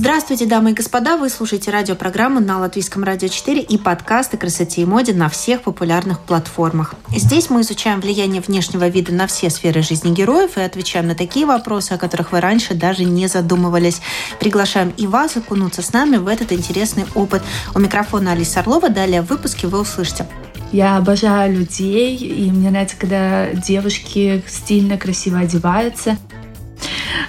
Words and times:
Здравствуйте, 0.00 0.46
дамы 0.46 0.70
и 0.70 0.74
господа! 0.74 1.16
Вы 1.16 1.28
слушаете 1.28 1.72
радиопрограмму 1.72 2.38
на 2.38 2.60
Латвийском 2.60 3.02
радио 3.02 3.26
4 3.26 3.60
и 3.60 3.76
подкасты 3.78 4.36
красоте 4.36 4.82
и 4.82 4.84
моде 4.84 5.12
на 5.12 5.28
всех 5.28 5.62
популярных 5.62 6.20
платформах. 6.20 6.94
Здесь 7.08 7.50
мы 7.50 7.62
изучаем 7.62 8.00
влияние 8.00 8.40
внешнего 8.40 8.86
вида 8.86 9.12
на 9.12 9.26
все 9.26 9.50
сферы 9.50 9.82
жизни 9.82 10.14
героев 10.14 10.56
и 10.56 10.60
отвечаем 10.60 11.08
на 11.08 11.16
такие 11.16 11.46
вопросы, 11.46 11.94
о 11.94 11.98
которых 11.98 12.30
вы 12.30 12.40
раньше 12.40 12.74
даже 12.74 13.02
не 13.02 13.26
задумывались. 13.26 14.00
Приглашаем 14.38 14.94
и 14.96 15.08
вас 15.08 15.36
окунуться 15.36 15.82
с 15.82 15.92
нами 15.92 16.18
в 16.18 16.28
этот 16.28 16.52
интересный 16.52 17.06
опыт. 17.16 17.42
У 17.74 17.80
микрофона 17.80 18.30
Алиса 18.30 18.60
Орлова. 18.60 18.90
Далее 18.90 19.22
в 19.22 19.26
выпуске 19.26 19.66
вы 19.66 19.80
услышите. 19.80 20.28
Я 20.70 20.96
обожаю 20.98 21.58
людей, 21.58 22.16
и 22.16 22.52
мне 22.52 22.70
нравится, 22.70 22.96
когда 22.96 23.52
девушки 23.52 24.44
стильно, 24.46 24.96
красиво 24.96 25.40
одеваются. 25.40 26.16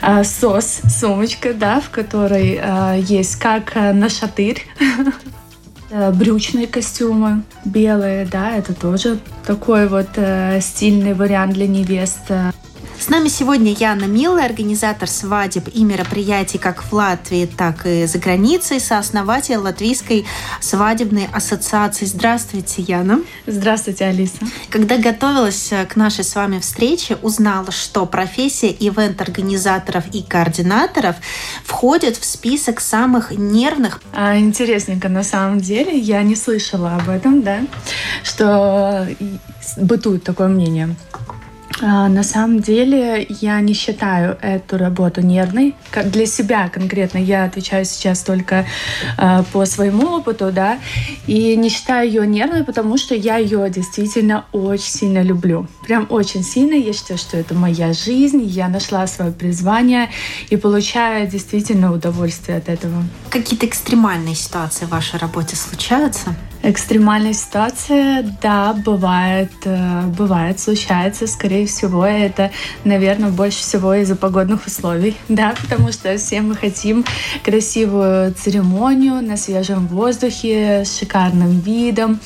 А, 0.01 0.23
сос, 0.23 0.81
сумочка, 0.87 1.53
да, 1.53 1.79
в 1.81 1.89
которой 1.89 2.59
а, 2.61 2.95
есть 2.95 3.35
как 3.37 3.75
а, 3.75 3.93
на 3.93 4.09
шатырь, 4.09 4.65
брючные 6.13 6.67
костюмы 6.67 7.43
белые, 7.65 8.25
да, 8.25 8.55
это 8.55 8.73
тоже 8.73 9.19
такой 9.45 9.87
вот 9.87 10.09
стильный 10.61 11.13
вариант 11.13 11.53
для 11.53 11.67
невест. 11.67 12.31
С 12.99 13.07
нами 13.07 13.29
сегодня 13.29 13.71
Яна 13.71 14.03
Милая, 14.03 14.45
организатор 14.45 15.07
свадеб 15.07 15.69
и 15.73 15.85
мероприятий 15.85 16.57
как 16.57 16.83
в 16.83 16.91
Латвии, 16.91 17.45
так 17.45 17.85
и 17.85 18.05
за 18.05 18.19
границей, 18.19 18.81
сооснователь 18.81 19.55
Латвийской 19.55 20.25
свадебной 20.59 21.29
ассоциации. 21.31 22.03
Здравствуйте, 22.03 22.81
Яна. 22.81 23.21
Здравствуйте, 23.47 24.03
Алиса. 24.03 24.39
Когда 24.69 24.97
готовилась 24.97 25.71
к 25.87 25.95
нашей 25.95 26.25
с 26.25 26.35
вами 26.35 26.59
встрече, 26.59 27.15
узнала, 27.21 27.71
что 27.71 28.05
профессия 28.05 28.69
ивент-организаторов 28.69 30.03
и 30.11 30.21
координаторов 30.21 31.15
входит 31.63 32.17
в 32.17 32.25
список 32.25 32.81
самых 32.81 33.31
нервных. 33.31 34.01
А, 34.11 34.37
интересненько, 34.37 35.07
на 35.07 35.23
самом 35.23 35.61
деле. 35.61 35.97
Я 35.97 36.21
не 36.21 36.35
слышала 36.35 36.97
об 36.97 37.09
этом, 37.09 37.43
да, 37.43 37.61
что 38.23 39.07
бытует 39.77 40.25
такое 40.25 40.49
мнение. 40.49 40.97
А, 41.81 42.09
на 42.09 42.23
самом 42.23 42.59
деле 42.59 43.25
я 43.29 43.59
не 43.61 43.73
считаю 43.73 44.37
эту 44.41 44.77
работу 44.77 45.21
нервной. 45.21 45.75
Как 45.91 46.11
для 46.11 46.25
себя 46.25 46.69
конкретно 46.69 47.19
я 47.19 47.45
отвечаю 47.45 47.85
сейчас 47.85 48.23
только 48.23 48.65
э, 49.17 49.43
по 49.53 49.65
своему 49.65 50.17
опыту, 50.17 50.51
да, 50.51 50.79
и 51.27 51.55
не 51.55 51.69
считаю 51.69 52.07
ее 52.07 52.27
нервной, 52.27 52.63
потому 52.63 52.97
что 52.97 53.15
я 53.15 53.37
ее 53.37 53.69
действительно 53.69 54.45
очень 54.51 54.91
сильно 54.91 55.21
люблю. 55.21 55.67
Прям 55.85 56.07
очень 56.09 56.43
сильно. 56.43 56.73
Я 56.73 56.93
считаю, 56.93 57.17
что 57.17 57.37
это 57.37 57.53
моя 57.53 57.93
жизнь, 57.93 58.41
я 58.43 58.67
нашла 58.67 59.07
свое 59.07 59.31
призвание 59.31 60.09
и 60.49 60.57
получаю 60.57 61.27
действительно 61.27 61.93
удовольствие 61.93 62.57
от 62.57 62.67
этого. 62.67 63.03
Какие-то 63.29 63.65
экстремальные 63.65 64.35
ситуации 64.35 64.85
в 64.85 64.89
вашей 64.89 65.19
работе 65.19 65.55
случаются? 65.55 66.35
Экстремальная 66.61 67.31
ситуация, 67.31 68.35
да, 68.41 68.73
бывает, 68.73 69.51
э, 69.63 70.01
бывает, 70.07 70.59
случается. 70.59 71.25
Скорее 71.25 71.65
всего, 71.65 72.05
это, 72.05 72.51
наверное, 72.83 73.29
больше 73.29 73.59
всего 73.59 73.93
из-за 73.93 74.17
погодных 74.17 74.67
условий, 74.67 75.15
да, 75.29 75.55
потому 75.61 75.93
что 75.93 76.17
все 76.17 76.41
мы 76.41 76.55
хотим 76.55 77.05
красивую 77.45 78.33
церемонию 78.33 79.21
на 79.21 79.37
свежем 79.37 79.87
воздухе, 79.87 80.83
с 80.83 80.99
шикарным 80.99 81.61
видом. 81.61 82.19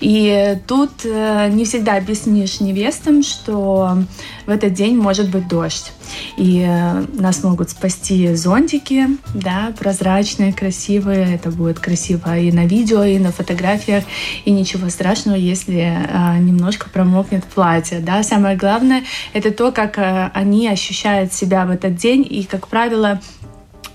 И 0.00 0.58
тут 0.66 1.04
э, 1.04 1.50
не 1.50 1.66
всегда 1.66 1.96
объяснишь 1.96 2.60
невестам, 2.60 3.22
что 3.22 3.98
в 4.46 4.50
этот 4.50 4.72
день 4.72 4.96
может 4.96 5.28
быть 5.28 5.46
дождь. 5.46 5.92
И 6.36 6.64
э, 6.66 7.04
нас 7.14 7.42
могут 7.42 7.70
спасти 7.70 8.34
зонтики, 8.34 9.06
да, 9.34 9.72
прозрачные, 9.78 10.52
красивые. 10.52 11.34
Это 11.34 11.50
будет 11.50 11.78
красиво 11.78 12.36
и 12.36 12.50
на 12.52 12.66
видео, 12.66 13.04
и 13.04 13.18
на 13.18 13.32
фотографиях. 13.32 14.04
И 14.44 14.50
ничего 14.50 14.88
страшного, 14.88 15.36
если 15.36 15.96
а, 16.10 16.38
немножко 16.38 16.88
промокнет 16.90 17.44
платье. 17.44 18.00
Да. 18.00 18.22
Самое 18.22 18.56
главное— 18.56 19.04
это 19.32 19.50
то, 19.50 19.72
как 19.72 19.98
а, 19.98 20.30
они 20.34 20.68
ощущают 20.68 21.32
себя 21.32 21.64
в 21.66 21.70
этот 21.70 21.96
день. 21.96 22.26
И, 22.28 22.44
как 22.44 22.68
правило, 22.68 23.20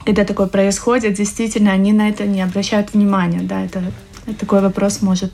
когда 0.05 0.25
такое 0.25 0.47
происходит, 0.47 1.13
действительно, 1.13 1.71
они 1.71 1.93
на 1.93 2.09
это 2.09 2.25
не 2.25 2.41
обращают 2.41 2.93
внимания. 2.93 3.41
Да, 3.41 3.63
это 3.63 3.83
такой 4.39 4.61
вопрос 4.61 5.01
может 5.01 5.31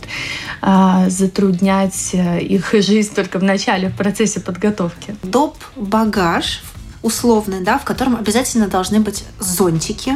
а, 0.61 1.09
затруднять 1.09 2.11
э, 2.13 2.41
их 2.41 2.73
жизнь 2.73 3.13
только 3.13 3.39
в 3.39 3.43
начале, 3.43 3.89
в 3.89 3.95
процессе 3.95 4.39
подготовки. 4.39 5.15
Доп. 5.23 5.57
багаж 5.75 6.61
условный, 7.01 7.61
да, 7.61 7.77
в 7.77 7.83
котором 7.83 8.15
обязательно 8.15 8.67
должны 8.67 8.99
быть 8.99 9.25
зонтики. 9.39 10.13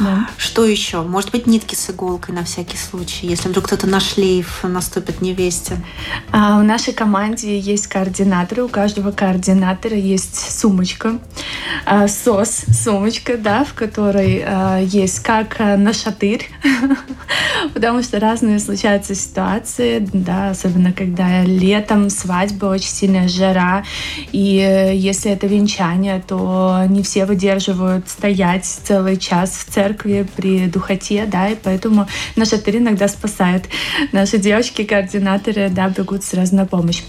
Да. 0.00 0.28
Что 0.36 0.64
еще? 0.64 1.02
Может 1.02 1.32
быть, 1.32 1.46
нитки 1.46 1.74
с 1.74 1.90
иголкой 1.90 2.34
на 2.34 2.44
всякий 2.44 2.76
случай, 2.76 3.26
если 3.26 3.48
вдруг 3.48 3.66
кто-то 3.66 3.86
на 3.86 4.00
шлейф 4.00 4.60
наступит 4.62 5.20
невесте. 5.20 5.76
А 6.30 6.60
в 6.60 6.64
нашей 6.64 6.92
команде 6.92 7.58
есть 7.58 7.88
координаторы. 7.88 8.64
У 8.64 8.68
каждого 8.68 9.10
координатора 9.10 9.96
есть 9.96 10.36
сумочка, 10.58 11.18
а, 11.84 12.06
сос, 12.08 12.64
сумочка, 12.72 13.36
да, 13.36 13.64
в 13.64 13.74
которой 13.74 14.42
а, 14.46 14.78
есть 14.78 15.20
как 15.20 15.58
на 15.58 15.92
шатырь, 15.92 16.48
потому 17.74 18.02
что 18.02 18.20
разные 18.20 18.58
случаются 18.60 19.14
ситуации, 19.14 20.06
да, 20.12 20.50
особенно 20.50 20.92
когда 20.92 21.42
летом 21.42 22.10
свадьба, 22.10 22.66
очень 22.66 22.90
сильная 22.90 23.28
жара, 23.28 23.84
и 24.32 24.58
э, 24.58 24.94
если 24.94 25.30
это 25.30 25.46
венчание, 25.46 26.22
то 26.26 26.84
не 26.88 27.02
все 27.02 27.24
выдерживают 27.26 28.08
стоять 28.08 28.64
целый 28.64 29.16
час 29.16 29.57
в 29.58 29.72
церкви 29.72 30.26
при 30.36 30.66
духоте, 30.66 31.26
да, 31.26 31.48
и 31.48 31.56
поэтому 31.56 32.06
наш 32.36 32.52
отель 32.52 32.78
иногда 32.78 33.08
спасает. 33.08 33.66
Наши 34.12 34.38
девочки-координаторы, 34.38 35.68
да, 35.70 35.88
бегут 35.88 36.24
сразу 36.24 36.54
на 36.54 36.66
помощь. 36.66 37.02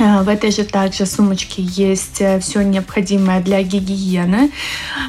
А, 0.00 0.22
в 0.22 0.28
этой 0.28 0.52
же 0.52 0.64
также 0.64 1.06
сумочке 1.06 1.60
есть 1.60 2.20
э, 2.20 2.38
все 2.38 2.62
необходимое 2.62 3.40
для 3.40 3.62
гигиены. 3.62 4.52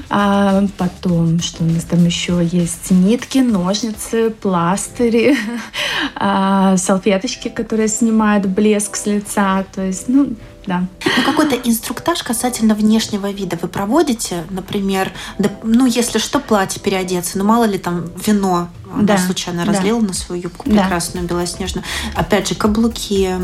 А 0.09 0.64
потом, 0.78 1.40
что 1.40 1.64
у 1.64 1.68
нас 1.68 1.84
там 1.84 2.03
еще 2.06 2.42
есть? 2.52 2.90
Нитки, 2.90 3.38
ножницы, 3.38 4.31
пластыри, 4.31 5.38
а, 6.15 6.77
салфеточки, 6.77 7.49
которые 7.49 7.87
снимают 7.87 8.45
блеск 8.45 8.95
с 8.95 9.05
лица. 9.05 9.65
То 9.73 9.81
есть, 9.81 10.07
ну, 10.07 10.35
да. 10.65 10.83
Ну, 11.17 11.23
какой-то 11.25 11.55
инструктаж 11.55 12.21
касательно 12.21 12.75
внешнего 12.75 13.31
вида 13.31 13.57
вы 13.61 13.67
проводите, 13.67 14.45
например, 14.49 15.11
да, 15.39 15.49
ну, 15.63 15.85
если 15.85 16.19
что, 16.19 16.39
платье 16.39 16.81
переодеться, 16.81 17.37
ну, 17.37 17.43
мало 17.43 17.63
ли 17.63 17.77
там 17.79 18.05
вино 18.25 18.69
да. 19.01 19.17
случайно 19.17 19.65
разлила 19.65 20.01
да. 20.01 20.07
на 20.07 20.13
свою 20.13 20.43
юбку 20.43 20.69
прекрасную, 20.69 21.25
да. 21.27 21.33
белоснежную. 21.33 21.83
Опять 22.16 22.49
же, 22.49 22.55
каблуки, 22.55 23.35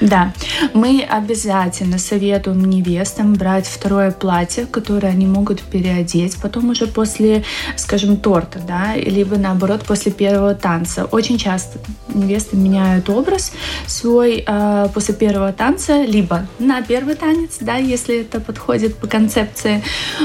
да, 0.00 0.32
мы 0.74 1.02
обязательно 1.02 1.98
советуем 1.98 2.64
невестам 2.64 3.34
брать 3.34 3.66
второе 3.66 4.12
платье, 4.12 4.66
которое 4.66 5.08
они 5.08 5.26
могут 5.26 5.62
переодеть, 5.62 6.36
потом 6.40 6.70
уже 6.70 6.86
после, 6.86 7.44
скажем, 7.76 8.16
торта, 8.16 8.60
да, 8.66 8.94
либо 8.94 9.36
наоборот 9.36 9.84
после 9.84 10.12
первого 10.12 10.54
танца. 10.54 11.06
Очень 11.06 11.38
часто 11.38 11.78
невесты 12.14 12.56
меняют 12.56 13.10
образ 13.10 13.52
свой 13.86 14.44
э, 14.46 14.88
после 14.94 15.14
первого 15.14 15.52
танца, 15.52 16.02
либо 16.02 16.46
на 16.58 16.80
первый 16.82 17.14
танец, 17.14 17.56
да, 17.60 17.76
если 17.76 18.20
это 18.20 18.40
подходит 18.40 18.96
по 18.96 19.06
концепции, 19.06 19.82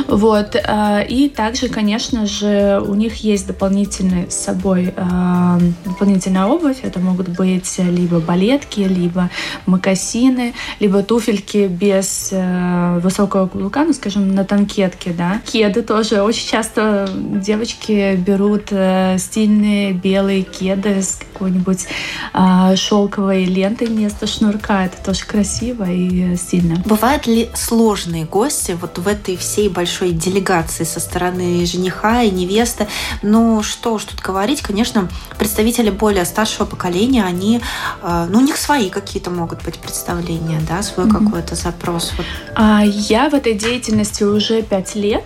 вот. 0.07 0.55
Э, 0.55 1.03
и 1.07 1.29
также, 1.29 1.69
конечно 1.69 2.27
же, 2.27 2.83
у 2.85 2.93
них 2.93 3.15
есть 3.23 3.47
дополнительный 3.47 4.29
с 4.29 4.35
собой 4.35 4.93
э, 4.95 5.59
дополнительная 5.85 6.45
обувь. 6.45 6.77
Это 6.83 6.99
могут 6.99 7.29
быть 7.29 7.79
либо 7.79 8.19
балетки, 8.19 8.81
либо 8.81 9.12
либо 9.13 9.29
мокасины, 9.65 10.53
либо 10.79 11.03
туфельки 11.03 11.67
без 11.67 12.29
э, 12.31 12.99
высокого 12.99 13.47
каблука, 13.47 13.83
ну, 13.83 13.93
скажем, 13.93 14.33
на 14.33 14.43
танкетке, 14.43 15.11
да. 15.11 15.41
Кеды 15.45 15.83
тоже. 15.83 16.21
Очень 16.21 16.47
часто 16.47 17.09
девочки 17.15 18.15
берут 18.15 18.67
э, 18.71 19.17
стильные 19.19 19.93
белые 19.93 20.43
кеды 20.43 21.01
с 21.01 21.19
какой-нибудь 21.33 21.85
э, 22.33 22.75
шелковой 22.75 23.45
лентой 23.45 23.87
вместо 23.87 24.27
шнурка. 24.27 24.85
Это 24.85 24.97
тоже 25.03 25.25
красиво 25.25 25.85
и 25.89 26.35
стильно. 26.35 26.81
Бывают 26.85 27.27
ли 27.27 27.49
сложные 27.53 28.25
гости 28.25 28.77
вот 28.79 28.97
в 28.97 29.07
этой 29.07 29.37
всей 29.37 29.69
большой 29.69 30.11
делегации 30.11 30.83
со 30.83 30.99
стороны 30.99 31.65
жениха 31.65 32.23
и 32.23 32.31
невесты? 32.31 32.87
Ну, 33.21 33.61
что 33.63 33.93
уж 33.93 34.05
тут 34.05 34.19
говорить, 34.21 34.61
конечно, 34.61 35.09
представители 35.37 35.89
более 35.89 36.25
старшего 36.25 36.65
поколения, 36.65 37.23
они, 37.23 37.61
э, 38.01 38.27
ну, 38.29 38.39
у 38.39 38.41
них 38.41 38.57
свои 38.57 38.89
какие-то 39.03 39.29
могут 39.29 39.63
быть 39.63 39.77
представления, 39.79 40.59
да, 40.67 40.81
свой 40.81 41.07
mm-hmm. 41.07 41.25
какой-то 41.25 41.55
запрос. 41.55 42.13
Вот. 42.17 42.25
А, 42.55 42.81
я 42.83 43.29
в 43.29 43.33
этой 43.33 43.53
деятельности 43.53 44.23
уже 44.23 44.61
пять 44.61 44.95
лет. 44.95 45.23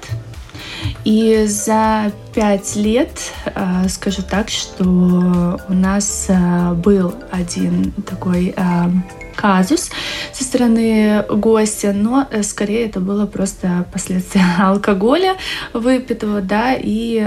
И 1.04 1.46
за 1.48 2.12
пять 2.36 2.76
лет 2.76 3.32
э, 3.46 3.88
скажу 3.90 4.22
так, 4.22 4.50
что 4.50 5.60
у 5.68 5.74
нас 5.74 6.26
э, 6.28 6.74
был 6.74 7.16
один 7.32 7.94
такой 8.06 8.54
казус 9.36 9.90
со 10.34 10.44
стороны 10.44 11.24
гостя, 11.30 11.94
но 11.94 12.28
скорее 12.44 12.86
это 12.86 13.00
было 13.00 13.26
просто 13.26 13.86
последствия 13.94 14.44
алкоголя 14.60 15.36
выпитого, 15.74 16.42
да, 16.42 16.74
и 16.78 17.20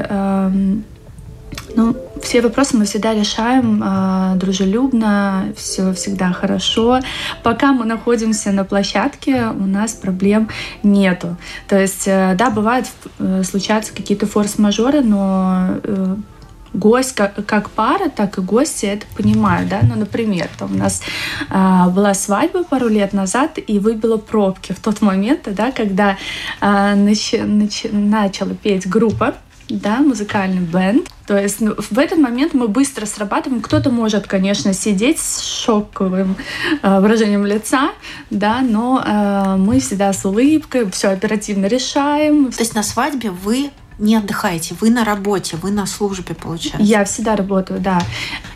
ну, 1.77 1.97
все 2.23 2.41
вопросы 2.43 2.77
мы 2.77 2.85
всегда 2.85 3.15
решаем 3.15 3.83
э, 3.83 4.37
дружелюбно, 4.37 5.53
все 5.57 5.93
всегда 5.95 6.33
хорошо. 6.33 7.01
Пока 7.43 7.73
мы 7.73 7.85
находимся 7.85 8.53
на 8.53 8.65
площадке, 8.65 9.47
у 9.47 9.67
нас 9.67 9.93
проблем 9.93 10.49
нету. 10.83 11.37
То 11.69 11.81
есть, 11.81 12.07
э, 12.07 12.35
да, 12.37 12.51
бывает, 12.51 12.87
э, 13.19 13.43
случаются 13.45 13.95
какие-то 13.95 14.27
форс-мажоры, 14.27 15.03
но 15.03 15.79
э, 15.83 16.17
гость 16.73 17.15
как, 17.15 17.45
как 17.47 17.71
пара, 17.71 18.09
так 18.09 18.39
и 18.39 18.41
гости 18.41 18.87
это 18.87 19.07
понимают, 19.17 19.69
да, 19.69 19.81
ну, 19.83 19.97
например, 19.97 20.49
там 20.59 20.73
у 20.73 20.77
нас 20.77 21.03
а, 21.49 21.89
была 21.89 22.15
свадьба 22.15 22.65
пару 22.65 22.89
лет 22.89 23.13
назад 23.13 23.59
и 23.65 23.79
выбила 23.79 24.19
пробки 24.19 24.73
в 24.73 24.81
тот 24.81 25.01
момент, 25.01 25.49
да, 25.53 25.73
когда 25.73 26.17
а, 26.61 26.95
нач, 26.95 27.33
нач, 27.33 27.87
начала 27.91 28.55
петь 28.55 28.89
группа, 28.89 29.35
да, 29.71 30.01
музыкальный 30.01 30.61
бенд. 30.61 31.09
То 31.27 31.39
есть 31.39 31.61
ну, 31.61 31.75
в 31.77 31.99
этот 31.99 32.19
момент 32.19 32.55
мы 32.55 32.67
быстро 32.67 33.07
срабатываем. 33.07 33.63
Кто-то 33.63 33.91
может, 33.91 34.27
конечно, 34.27 34.73
сидеть 34.73 35.21
с 35.21 35.41
шоковым 35.41 36.37
э, 36.83 37.01
выражением 37.01 37.47
лица, 37.47 37.93
да, 38.31 38.63
но 38.63 39.03
э, 39.05 39.57
мы 39.57 39.79
всегда 39.79 40.13
с 40.13 40.25
улыбкой 40.25 40.91
все 40.91 41.09
оперативно 41.09 41.67
решаем. 41.67 42.51
То 42.51 42.61
есть 42.61 42.75
на 42.75 42.83
свадьбе 42.83 43.31
вы 43.31 43.71
не 44.01 44.17
отдыхаете, 44.17 44.75
вы 44.81 44.91
на 44.91 45.05
работе, 45.05 45.57
вы 45.57 45.71
на 45.71 45.87
службе, 45.87 46.35
получается. 46.35 46.83
Я 46.83 47.05
всегда 47.05 47.37
работаю, 47.37 47.81
да. 47.81 48.03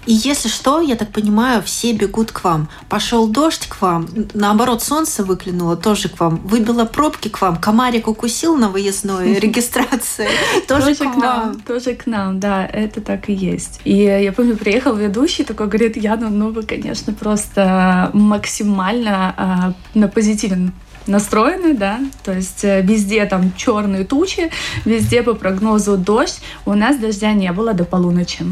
И 0.07 0.13
если 0.13 0.49
что, 0.49 0.81
я 0.81 0.97
так 0.97 1.11
понимаю, 1.11 1.63
все 1.63 1.93
бегут 1.93 2.33
к 2.33 2.45
вам. 2.45 2.69
Пошел 2.89 3.27
дождь 3.29 3.67
к 3.67 3.81
вам, 3.81 4.09
наоборот, 4.35 4.83
солнце 4.83 5.25
выглянуло 5.25 5.77
тоже 5.77 6.09
к 6.09 6.19
вам, 6.21 6.37
выбило 6.45 6.85
пробки 6.85 7.29
к 7.29 7.41
вам, 7.41 7.57
комарик 7.57 8.09
укусил 8.09 8.57
на 8.57 8.69
выездной 8.69 9.35
регистрации, 9.39 10.29
тоже 10.67 10.95
к 10.95 11.05
вам. 11.05 11.61
Тоже 11.61 11.95
к 11.95 12.07
нам, 12.07 12.41
да, 12.41 12.67
это 12.67 13.01
так 13.01 13.29
и 13.29 13.33
есть. 13.33 13.81
И 13.85 13.97
я 13.97 14.33
помню, 14.33 14.57
приехал 14.57 14.95
ведущий, 14.95 15.45
такой 15.45 15.67
говорит, 15.67 15.97
Яна, 15.97 16.29
ну 16.29 16.51
вы, 16.51 16.63
конечно, 16.63 17.13
просто 17.13 18.11
максимально 18.13 19.35
а, 19.37 19.73
на 19.95 20.09
позитивном 20.09 20.73
настроены, 21.07 21.75
да, 21.75 22.01
то 22.25 22.33
есть 22.33 22.65
э, 22.65 22.81
везде 22.83 23.25
там 23.27 23.53
черные 23.57 24.05
тучи, 24.05 24.51
везде 24.85 25.23
по 25.23 25.35
прогнозу 25.35 25.97
дождь. 25.97 26.41
У 26.67 26.75
нас 26.75 26.97
дождя 26.97 27.33
не 27.33 27.53
было 27.53 27.75
до 27.75 27.85
полуночи. 27.85 28.45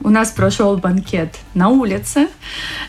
У 0.00 0.10
нас 0.10 0.30
прошел 0.30 0.76
банкет 0.76 1.34
на 1.54 1.68
улице. 1.68 2.28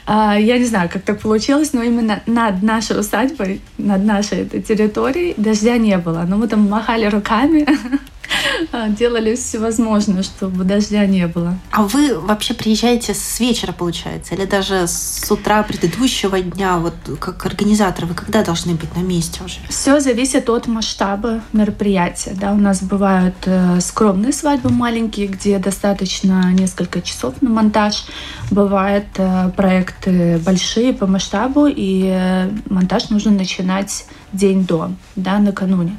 А, 0.05 0.37
я 0.37 0.57
не 0.57 0.65
знаю, 0.65 0.89
как 0.91 1.03
так 1.03 1.19
получилось, 1.21 1.73
но 1.73 1.81
именно 1.81 2.21
над 2.25 2.61
нашей 2.63 2.99
усадьбой, 2.99 3.61
над 3.77 4.03
нашей 4.03 4.39
этой 4.39 4.61
территорией 4.61 5.33
дождя 5.37 5.77
не 5.77 5.97
было. 5.97 6.25
Но 6.27 6.37
мы 6.37 6.47
там 6.47 6.69
махали 6.69 7.05
руками, 7.05 7.65
делали 8.89 9.35
все 9.35 9.59
возможное, 9.59 10.23
чтобы 10.23 10.63
дождя 10.63 11.05
не 11.05 11.27
было. 11.27 11.57
А 11.71 11.83
вы 11.83 12.19
вообще 12.19 12.53
приезжаете 12.53 13.13
с 13.13 13.39
вечера, 13.39 13.71
получается, 13.71 14.35
или 14.35 14.45
даже 14.45 14.87
с 14.87 15.29
утра 15.29 15.63
предыдущего 15.63 16.39
дня, 16.39 16.77
вот 16.77 16.95
как 17.19 17.45
организатор, 17.45 18.05
вы 18.05 18.13
когда 18.13 18.43
должны 18.43 18.73
быть 18.75 18.95
на 18.95 19.01
месте 19.01 19.41
уже? 19.43 19.57
Все 19.69 19.99
зависит 19.99 20.49
от 20.49 20.67
масштаба 20.67 21.41
мероприятия. 21.53 22.35
Да, 22.39 22.53
у 22.53 22.57
нас 22.57 22.81
бывают 22.81 23.35
э, 23.45 23.79
скромные 23.81 24.33
свадьбы 24.33 24.69
маленькие, 24.69 25.27
где 25.27 25.57
достаточно 25.59 26.51
несколько 26.53 27.01
часов 27.01 27.41
на 27.41 27.49
монтаж. 27.49 28.05
Бывают 28.51 29.07
э, 29.17 29.49
проекты 29.55 30.37
большие 30.39 30.93
по 30.93 31.07
масштабу, 31.07 31.67
и 31.67 32.05
э, 32.05 32.49
монтаж 32.69 33.09
нужно 33.09 33.31
начинать 33.31 34.05
день 34.33 34.65
до, 34.65 34.91
да, 35.15 35.39
накануне. 35.39 35.97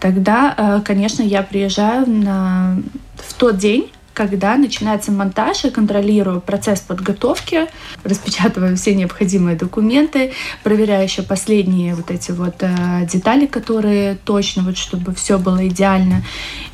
Тогда, 0.00 0.82
конечно, 0.84 1.22
я 1.22 1.42
приезжаю 1.42 2.08
на, 2.08 2.78
в 3.16 3.34
тот 3.34 3.58
день, 3.58 3.90
когда 4.14 4.56
начинается 4.56 5.10
монтаж, 5.10 5.64
я 5.64 5.70
контролирую 5.70 6.40
процесс 6.40 6.80
подготовки, 6.80 7.66
распечатываю 8.04 8.76
все 8.76 8.94
необходимые 8.94 9.56
документы, 9.56 10.32
проверяю 10.62 11.04
еще 11.04 11.22
последние 11.22 11.94
вот 11.94 12.10
эти 12.10 12.30
вот 12.30 12.56
э, 12.60 13.06
детали, 13.10 13.46
которые 13.46 14.16
точно, 14.16 14.62
вот 14.62 14.76
чтобы 14.76 15.14
все 15.14 15.38
было 15.38 15.66
идеально. 15.66 16.22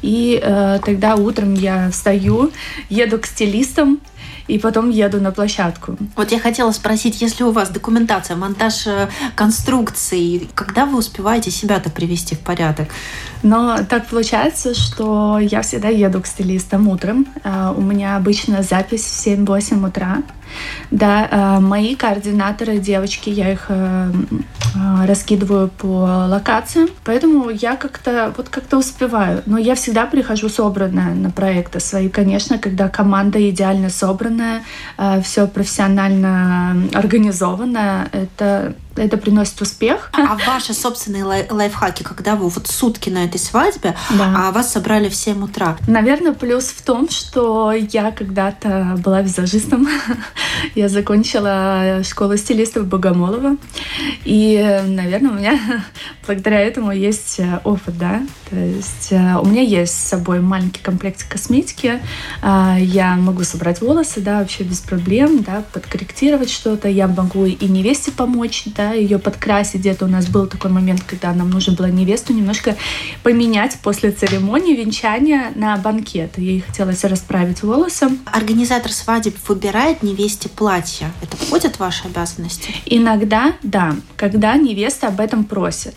И 0.03 0.41
э, 0.43 0.81
тогда 0.85 1.15
утром 1.15 1.55
я 1.55 1.91
встаю, 1.91 2.51
еду 2.89 3.19
к 3.19 3.27
стилистам, 3.27 4.01
и 4.49 4.59
потом 4.59 4.91
еду 4.91 5.21
на 5.21 5.31
площадку. 5.31 5.97
Вот 6.17 6.33
я 6.33 6.41
хотела 6.41 6.73
спросить, 6.73 7.21
если 7.21 7.45
у 7.45 7.53
вас 7.53 7.71
документация, 7.71 8.37
монтаж 8.37 8.87
э, 8.87 9.09
конструкций, 9.37 10.49
когда 10.55 10.87
вы 10.87 10.99
успеваете 10.99 11.51
себя-то 11.51 11.91
привести 11.91 12.35
в 12.35 12.41
порядок? 12.41 12.89
Но 13.43 13.79
так 13.89 14.07
получается, 14.07 14.75
что 14.75 15.39
я 15.39 15.63
всегда 15.63 15.89
еду 15.89 16.21
к 16.21 16.27
стилистам 16.27 16.89
утром. 16.89 17.27
А, 17.45 17.73
у 17.77 17.81
меня 17.81 18.17
обычно 18.17 18.63
запись 18.63 19.05
в 19.05 19.27
7-8 19.27 19.87
утра. 19.87 20.23
Да, 20.91 21.29
э, 21.31 21.61
мои 21.61 21.95
координаторы, 21.95 22.79
девочки, 22.79 23.31
я 23.31 23.53
их 23.53 23.67
э, 23.69 24.11
э, 24.75 25.07
раскидываю 25.07 25.69
по 25.69 26.27
локациям, 26.29 26.89
поэтому 27.05 27.51
я 27.51 27.77
как-то 27.77 28.33
вот 28.37 28.49
как-то 28.49 28.79
успеваю. 28.79 29.43
Но 29.47 29.59
я 29.59 29.75
всегда 29.75 30.07
прихожу 30.07 30.49
собранная 30.49 31.15
на 31.15 31.31
проекты 31.31 31.81
свои, 31.81 32.09
конечно, 32.09 32.59
когда 32.59 32.89
команда 32.89 33.39
идеально 33.51 33.91
собранная, 33.91 34.63
все 35.23 35.47
профессионально 35.47 36.77
организовано, 36.95 38.09
это 38.13 38.75
это 38.99 39.17
приносит 39.17 39.61
успех. 39.61 40.11
А 40.13 40.37
ваши 40.47 40.75
собственные 40.75 41.25
лай- 41.25 41.47
лайфхаки, 41.51 42.03
когда 42.03 42.37
вы 42.37 42.49
вот 42.49 42.67
сутки 42.67 43.11
на 43.11 43.25
этой 43.25 43.39
свадьбе, 43.39 43.95
да. 44.11 44.35
а 44.49 44.53
вас 44.53 44.73
собрали 44.73 45.09
в 45.09 45.15
7 45.15 45.45
утра? 45.45 45.77
Наверное, 45.87 46.33
плюс 46.33 46.67
в 46.67 46.83
том, 46.83 47.09
что 47.09 47.73
я 47.73 48.11
когда-то 48.11 48.97
была 48.99 49.23
визажистом. 49.23 49.89
я 50.75 50.89
закончила 50.89 52.03
школу 52.05 52.37
стилистов 52.37 52.87
Богомолова. 52.87 53.57
И, 54.25 54.83
наверное, 54.87 55.31
у 55.31 55.35
меня 55.35 55.59
благодаря 56.27 56.61
этому 56.61 56.93
есть 56.93 57.41
э, 57.41 57.61
опыт, 57.65 57.99
да. 57.99 58.23
То 58.51 58.57
есть 58.57 59.13
э, 59.13 59.37
у 59.41 59.47
меня 59.47 59.63
есть 59.63 59.95
с 59.95 60.09
собой 60.09 60.41
маленький 60.41 60.83
комплект 60.83 61.29
косметики. 61.29 62.01
А, 62.43 62.77
я 62.79 63.15
могу 63.17 63.45
собрать 63.45 63.81
волосы, 63.81 64.21
да, 64.21 64.41
вообще 64.41 64.65
без 64.65 64.81
проблем, 64.81 65.43
да, 65.43 65.65
подкорректировать 65.73 66.51
что-то. 66.51 66.89
Я 66.89 67.09
могу 67.09 67.45
и 67.45 67.67
невесте 67.67 68.11
помочь, 68.11 68.65
да, 68.67 68.88
ее 68.93 69.19
подкрасить. 69.19 69.81
Где-то 69.81 70.05
у 70.05 70.09
нас 70.09 70.27
был 70.27 70.47
такой 70.47 70.71
момент, 70.71 71.03
когда 71.07 71.33
нам 71.33 71.51
нужно 71.51 71.75
было 71.75 71.87
невесту 71.87 72.33
немножко 72.33 72.77
поменять 73.23 73.79
после 73.83 74.11
церемонии 74.11 74.75
венчания 74.75 75.53
на 75.55 75.77
банкет. 75.77 76.39
Ей 76.39 76.61
хотелось 76.61 77.05
расправить 77.05 77.63
волосы. 77.63 78.09
Организатор 78.27 78.93
свадеб 78.93 79.37
выбирает 79.49 80.03
невесте 80.03 80.49
платье. 80.49 81.11
Это 81.23 81.37
входит 81.37 81.77
в 81.77 81.81
ваши 81.81 82.07
обязанности? 82.07 82.71
Иногда, 82.87 83.55
да, 83.63 83.97
когда 84.17 84.57
невеста 84.57 85.09
об 85.09 85.21
этом 85.21 85.45
просит. 85.45 85.95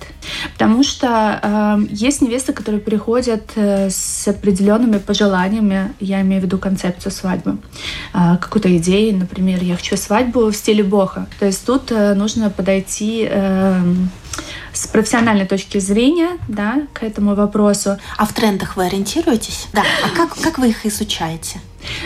Потому 0.54 0.84
что 0.84 1.40
э, 1.42 1.88
есть 1.90 2.22
невесты, 2.22 2.54
которые 2.54 2.82
приходят 2.82 3.52
э, 3.56 3.90
с 3.90 4.28
определенными 4.28 4.98
пожеланиями, 4.98 5.94
я 6.00 6.22
имею 6.22 6.42
в 6.42 6.46
виду 6.46 6.58
концепцию 6.58 7.12
свадьбы, 7.12 7.58
э, 8.14 8.38
какую-то 8.40 8.76
идею, 8.78 9.18
например, 9.18 9.64
я 9.64 9.76
хочу 9.76 9.98
свадьбу 9.98 10.46
в 10.46 10.56
стиле 10.56 10.84
боха. 10.84 11.28
То 11.40 11.46
есть 11.46 11.66
тут 11.66 11.92
э, 11.92 12.14
нужно 12.14 12.50
подойти 12.50 12.81
э, 12.90 13.82
с 14.74 14.88
профессиональной 14.88 15.46
точки 15.46 15.80
зрения 15.80 16.38
да, 16.48 16.84
к 16.94 17.04
этому 17.04 17.36
вопросу. 17.36 17.98
А 18.18 18.26
в 18.26 18.34
трендах 18.34 18.78
вы 18.78 18.86
ориентируетесь? 18.86 19.68
Да. 19.74 19.84
А 20.04 20.10
как, 20.16 20.36
как 20.36 20.58
вы 20.58 20.70
их 20.70 20.86
изучаете? 20.86 21.60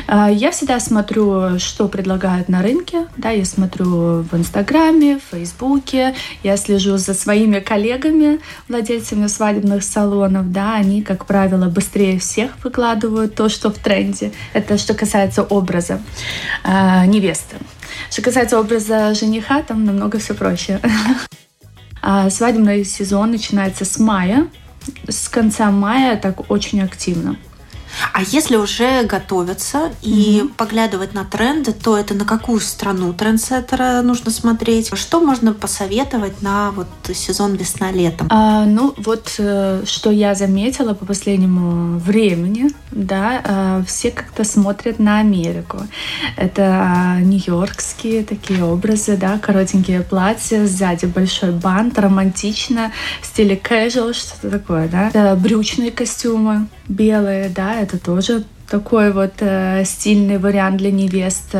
А, 0.07 0.29
я 0.29 0.51
всегда 0.51 0.79
смотрю, 0.79 1.59
что 1.59 1.87
предлагают 1.87 2.49
на 2.49 2.61
рынке. 2.61 3.07
Да, 3.17 3.29
я 3.29 3.45
смотрю 3.45 4.21
в 4.21 4.33
Инстаграме, 4.33 5.19
в 5.19 5.35
Фейсбуке. 5.35 6.15
Я 6.43 6.57
слежу 6.57 6.97
за 6.97 7.13
своими 7.13 7.59
коллегами, 7.59 8.39
владельцами 8.67 9.27
свадебных 9.27 9.83
салонов. 9.83 10.51
Да, 10.51 10.75
они, 10.75 11.01
как 11.01 11.25
правило, 11.25 11.65
быстрее 11.65 12.19
всех 12.19 12.51
выкладывают 12.63 13.35
то, 13.35 13.49
что 13.49 13.69
в 13.69 13.77
тренде. 13.77 14.31
Это 14.53 14.77
что 14.77 14.93
касается 14.93 15.43
образа 15.43 16.01
э, 16.63 17.05
невесты. 17.05 17.57
Что 18.09 18.21
касается 18.21 18.59
образа 18.59 19.13
жениха, 19.13 19.61
там 19.61 19.85
намного 19.85 20.19
все 20.19 20.33
проще. 20.33 20.79
А 22.07 22.29
свадебный 22.29 22.85
сезон 22.85 23.31
начинается 23.31 23.83
с 23.83 23.97
мая. 23.97 24.47
С 25.09 25.27
конца 25.27 25.71
мая 25.71 26.17
так 26.17 26.51
очень 26.51 26.81
активно. 26.81 27.35
А 28.13 28.21
если 28.21 28.55
уже 28.55 29.03
готовиться 29.03 29.91
и 30.01 30.39
mm-hmm. 30.39 30.53
поглядывать 30.55 31.13
на 31.13 31.23
тренды, 31.23 31.73
то 31.73 31.97
это 31.97 32.13
на 32.13 32.25
какую 32.25 32.59
страну 32.59 33.13
трендсеттера 33.13 34.01
нужно 34.01 34.31
смотреть? 34.31 34.95
Что 34.97 35.19
можно 35.19 35.53
посоветовать 35.53 36.41
на 36.41 36.71
вот 36.71 36.87
сезон 37.13 37.55
весна-летом? 37.55 38.27
А, 38.29 38.65
ну, 38.65 38.93
вот 38.97 39.35
э, 39.37 39.83
что 39.85 40.11
я 40.11 40.35
заметила 40.35 40.93
по 40.93 41.05
последнему 41.05 41.99
времени, 41.99 42.69
да, 42.91 43.41
э, 43.43 43.83
все 43.87 44.11
как-то 44.11 44.43
смотрят 44.43 44.99
на 44.99 45.19
Америку. 45.19 45.79
Это 46.37 47.17
нью-йоркские 47.21 48.23
такие 48.23 48.63
образы, 48.63 49.17
да, 49.17 49.37
коротенькие 49.39 50.01
платья, 50.01 50.65
сзади 50.65 51.05
большой 51.05 51.51
бант, 51.51 51.97
романтично, 51.99 52.91
в 53.21 53.25
стиле 53.25 53.55
casual, 53.55 54.13
что-то 54.13 54.49
такое, 54.49 54.87
да. 54.87 55.09
Это 55.09 55.35
брючные 55.35 55.91
костюмы 55.91 56.67
белые, 56.87 57.49
да, 57.49 57.79
это 57.85 57.97
тоже 57.97 58.43
такой 58.69 59.11
вот 59.11 59.33
э, 59.39 59.83
стильный 59.85 60.37
вариант 60.37 60.77
для 60.77 60.91
невест. 60.91 61.55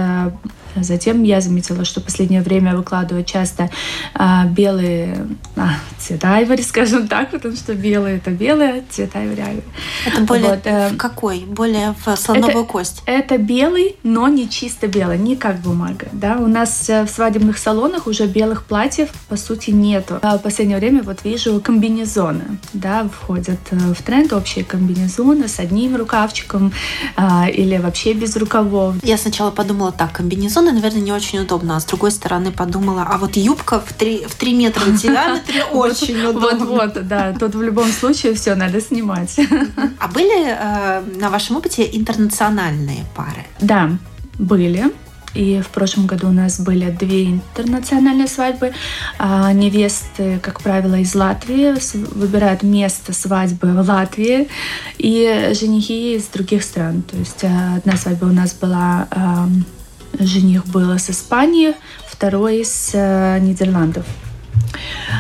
Э, 0.76 0.84
Затем 0.84 1.24
я 1.24 1.42
заметила, 1.42 1.86
что 1.86 2.00
в 2.00 2.04
последнее 2.04 2.42
время 2.42 2.76
выкладывают 2.76 3.28
часто 3.28 3.70
а, 4.14 4.46
белые 4.46 5.28
а, 5.56 5.76
цвета 5.98 6.36
айвори, 6.36 6.62
скажем 6.64 7.08
так, 7.08 7.32
потому 7.32 7.56
что 7.56 7.74
белые 7.74 8.18
это 8.18 8.32
белые, 8.32 8.84
цвета 8.90 9.20
айвори 9.20 9.42
айвори. 9.42 9.64
Это 10.06 10.22
более 10.22 10.50
вот, 10.50 10.60
э, 10.66 10.90
в 10.90 10.98
какой? 10.98 11.40
Более 11.40 11.96
в 12.06 12.16
слоновую 12.16 12.64
это, 12.64 12.72
кость? 12.72 13.04
Это 13.06 13.38
белый, 13.38 13.96
но 14.04 14.28
не 14.28 14.50
чисто 14.50 14.88
белый, 14.88 15.18
не 15.18 15.36
как 15.36 15.58
бумага. 15.58 16.08
Да? 16.12 16.38
У 16.38 16.48
нас 16.48 16.90
э, 16.90 17.04
в 17.06 17.10
свадебных 17.10 17.58
салонах 17.58 18.08
уже 18.08 18.28
белых 18.28 18.66
платьев 18.66 19.10
по 19.30 19.38
сути 19.38 19.72
нету. 19.72 20.20
А 20.22 20.38
в 20.38 20.42
последнее 20.42 20.78
время 20.78 21.04
вот 21.04 21.24
вижу 21.24 21.60
комбинезоны, 21.60 22.60
да, 22.74 23.08
входят 23.08 23.60
э, 23.72 23.76
в 23.94 24.02
тренд 24.04 24.34
общие 24.34 24.64
комбинезоны 24.64 25.48
с 25.48 25.60
одним 25.60 25.96
рукавчиком 25.96 26.72
а, 27.16 27.48
или 27.50 27.78
вообще 27.78 28.14
без 28.14 28.36
рукавов. 28.36 28.96
Я 29.04 29.18
сначала 29.18 29.52
подумала 29.52 29.92
так, 29.92 30.12
комбинезон 30.12 30.65
комбинезоны, 30.66 30.72
наверное, 30.72 31.02
не 31.02 31.12
очень 31.12 31.40
удобно. 31.40 31.76
А 31.76 31.80
с 31.80 31.86
другой 31.86 32.12
стороны 32.12 32.52
подумала, 32.52 33.08
а 33.10 33.18
вот 33.18 33.38
юбка 33.38 33.80
в 33.80 33.94
3, 33.94 34.26
в 34.28 34.36
3 34.36 34.54
метра 34.54 34.82
в 34.82 35.02
диаметре 35.02 35.64
очень 35.72 36.26
удобно. 36.26 36.66
Вот-вот, 36.66 37.08
да. 37.08 37.34
Тут 37.34 37.56
в 37.56 37.62
любом 37.62 37.92
случае 37.92 38.34
все 38.34 38.56
надо 38.56 38.82
снимать. 38.82 39.40
А 40.00 40.08
были 40.08 40.48
э, 40.48 41.04
на 41.20 41.30
вашем 41.30 41.58
опыте 41.58 41.90
интернациональные 41.92 43.06
пары? 43.16 43.46
Да, 43.60 43.90
были. 44.38 44.92
И 45.34 45.62
в 45.62 45.68
прошлом 45.68 46.08
году 46.08 46.28
у 46.28 46.32
нас 46.32 46.60
были 46.60 46.90
две 46.92 47.26
интернациональные 47.26 48.28
свадьбы. 48.28 48.74
А 49.18 49.52
невесты, 49.54 50.40
как 50.42 50.62
правило, 50.62 50.96
из 50.96 51.16
Латвии 51.16 51.74
выбирают 52.16 52.64
место 52.64 53.14
свадьбы 53.14 53.68
в 53.68 53.90
Латвии. 53.90 54.48
И 54.98 55.52
женихи 55.60 56.16
из 56.16 56.28
других 56.28 56.64
стран. 56.64 57.02
То 57.02 57.18
есть 57.18 57.44
э, 57.44 57.78
одна 57.78 57.98
свадьба 57.98 58.26
у 58.26 58.34
нас 58.34 58.54
была 58.54 59.08
жених 60.20 60.66
был 60.68 60.94
из 60.94 61.10
Испании, 61.10 61.74
второй 62.08 62.62
из 62.62 62.92
э, 62.94 63.40
Нидерландов. 63.40 64.06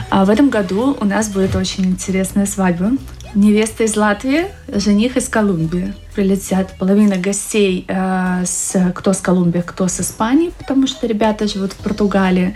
А 0.09 0.25
в 0.25 0.29
этом 0.29 0.49
году 0.49 0.97
у 0.99 1.05
нас 1.05 1.29
будет 1.29 1.55
очень 1.55 1.85
интересная 1.85 2.45
свадьба. 2.45 2.91
Невеста 3.33 3.83
из 3.83 3.97
Латвии, 3.97 4.45
жених 4.67 5.17
из 5.17 5.27
Колумбии. 5.27 5.93
Прилетят 6.15 6.77
половина 6.77 7.17
гостей, 7.17 7.85
э, 7.87 8.43
с, 8.45 8.93
кто 8.93 9.11
с 9.11 9.19
Колумбии, 9.19 9.63
кто 9.65 9.87
с 9.87 9.99
Испании, 9.99 10.51
потому 10.57 10.87
что 10.87 11.05
ребята 11.05 11.47
живут 11.47 11.73
в 11.73 11.77
Португалии. 11.77 12.55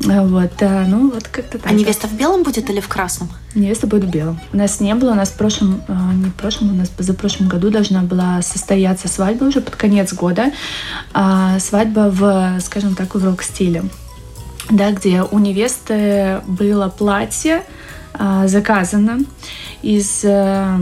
Вот, 0.00 0.50
да, 0.58 0.84
ну 0.86 1.10
вот 1.10 1.28
как-то 1.28 1.58
так. 1.58 1.70
А 1.70 1.74
невеста 1.74 2.08
в 2.08 2.14
белом 2.14 2.42
будет 2.42 2.68
или 2.68 2.80
в 2.80 2.88
красном? 2.88 3.28
Невеста 3.54 3.86
будет 3.86 4.04
в 4.04 4.10
белом. 4.10 4.40
У 4.52 4.56
нас 4.56 4.80
не 4.80 4.94
было, 4.94 5.12
у 5.12 5.14
нас 5.14 5.30
в 5.30 5.34
прошлом, 5.34 5.82
а, 5.88 6.12
не 6.12 6.26
в 6.26 6.34
прошлом, 6.34 6.72
у 6.72 6.74
нас 6.74 6.88
позапрошлом 6.88 7.48
году 7.48 7.70
должна 7.70 8.02
была 8.02 8.42
состояться 8.42 9.08
свадьба 9.08 9.44
уже 9.44 9.60
под 9.60 9.76
конец 9.76 10.12
года. 10.12 10.52
А 11.12 11.58
свадьба 11.58 12.10
в, 12.10 12.60
скажем 12.60 12.94
так, 12.94 13.14
в 13.14 13.24
рок-стиле. 13.24 13.84
Да, 14.70 14.90
где 14.92 15.22
у 15.22 15.38
невесты 15.38 16.40
было 16.46 16.88
платье 16.88 17.62
а, 18.12 18.46
заказано 18.48 19.20
из 19.82 20.24
а, 20.24 20.78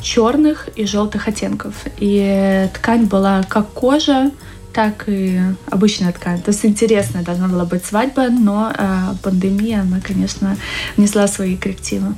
черных 0.00 0.68
и 0.76 0.84
желтых 0.86 1.28
оттенков. 1.28 1.74
И 1.98 2.68
ткань 2.74 3.06
была 3.06 3.42
как 3.44 3.68
кожа, 3.68 4.30
так 4.72 5.04
и 5.08 5.40
обычная 5.70 6.12
ткань. 6.12 6.40
То 6.40 6.50
есть 6.50 6.64
интересная 6.64 7.22
должна 7.22 7.48
была 7.48 7.64
быть 7.64 7.84
свадьба, 7.84 8.28
но 8.28 8.72
э, 8.76 9.14
пандемия, 9.22 9.80
она, 9.80 10.00
конечно, 10.00 10.56
внесла 10.96 11.26
свои 11.28 11.56
коррективы. 11.56 12.14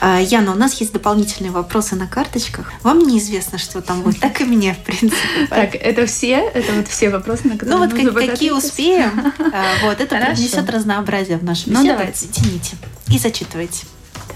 А, 0.00 0.20
Яна, 0.20 0.52
у 0.52 0.54
нас 0.54 0.74
есть 0.80 0.92
дополнительные 0.92 1.50
вопросы 1.50 1.96
на 1.96 2.06
карточках. 2.06 2.72
Вам 2.82 2.98
неизвестно, 2.98 3.58
что 3.58 3.80
там 3.80 4.02
будет, 4.02 4.20
так 4.20 4.40
и 4.40 4.44
мне, 4.44 4.74
в 4.74 4.78
принципе. 4.78 5.16
Так, 5.48 5.74
это 5.74 6.06
все? 6.06 6.40
Это 6.52 6.72
вот 6.74 6.88
все 6.88 7.08
вопросы, 7.10 7.48
на 7.48 7.56
которые 7.56 7.88
Ну 7.88 8.04
вот 8.04 8.14
как, 8.14 8.30
какие 8.30 8.50
успеем. 8.50 9.32
А, 9.38 9.64
вот, 9.82 10.00
это 10.00 10.16
принесет 10.16 10.68
разнообразие 10.68 11.38
в 11.38 11.44
нашу 11.44 11.62
ну, 11.66 11.80
беседу. 11.80 11.86
Ну 11.86 11.92
давайте. 11.92 12.26
Тяните 12.26 12.76
и 13.08 13.18
зачитывайте. 13.18 13.86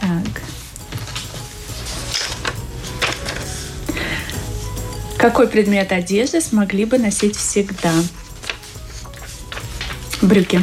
Так. 0.01 0.43
Какой 5.19 5.49
предмет 5.49 5.91
одежды 5.91 6.41
смогли 6.41 6.85
бы 6.85 6.97
носить 6.97 7.37
всегда? 7.37 7.93
Брюки. 10.23 10.63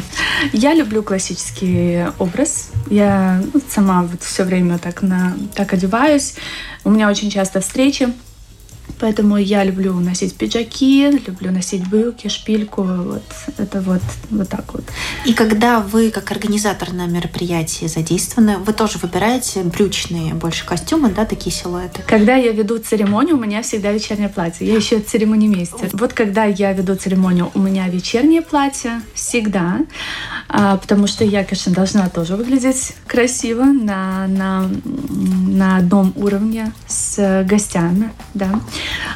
Я 0.54 0.72
люблю 0.72 1.02
классический 1.02 2.06
образ. 2.18 2.70
Я 2.88 3.42
ну, 3.52 3.60
сама 3.68 4.02
вот 4.02 4.22
все 4.22 4.44
время 4.44 4.78
так, 4.78 5.02
на, 5.02 5.36
так 5.54 5.74
одеваюсь. 5.74 6.36
У 6.84 6.90
меня 6.90 7.10
очень 7.10 7.30
часто 7.30 7.60
встречи 7.60 8.08
Поэтому 8.98 9.36
я 9.36 9.64
люблю 9.64 9.92
носить 9.94 10.34
пиджаки, 10.36 11.10
люблю 11.26 11.52
носить 11.52 11.86
брюки, 11.88 12.28
шпильку. 12.28 12.82
Вот 12.82 13.22
это 13.58 13.80
вот, 13.80 14.02
вот 14.30 14.48
так 14.48 14.72
вот. 14.72 14.84
И 15.24 15.34
когда 15.34 15.80
вы, 15.80 16.10
как 16.10 16.30
организатор 16.30 16.92
на 16.92 17.06
мероприятии 17.06 17.86
задействованы, 17.86 18.58
вы 18.58 18.72
тоже 18.72 18.98
выбираете 18.98 19.62
брючные 19.62 20.34
больше 20.34 20.64
костюмы, 20.64 21.10
да, 21.10 21.24
такие 21.24 21.54
силуэты? 21.54 22.02
Когда 22.06 22.36
я 22.36 22.52
веду 22.52 22.78
церемонию, 22.78 23.36
у 23.36 23.40
меня 23.40 23.62
всегда 23.62 23.92
вечернее 23.92 24.28
платье. 24.28 24.66
Я 24.66 24.76
еще 24.76 25.00
церемонимейстер. 25.00 25.90
Вот 25.92 26.12
когда 26.12 26.44
я 26.44 26.72
веду 26.72 26.94
церемонию, 26.96 27.50
у 27.54 27.58
меня 27.58 27.88
вечернее 27.88 28.42
платье 28.42 29.02
всегда, 29.14 29.80
а, 30.48 30.76
потому 30.76 31.06
что 31.06 31.24
я, 31.24 31.44
конечно, 31.44 31.72
должна 31.72 32.08
тоже 32.08 32.36
выглядеть 32.36 32.94
красиво 33.06 33.64
на, 33.64 34.26
на, 34.26 34.70
на 34.84 35.76
одном 35.78 36.12
уровне 36.16 36.72
с 36.86 37.44
гостями, 37.48 38.10
да. 38.34 38.60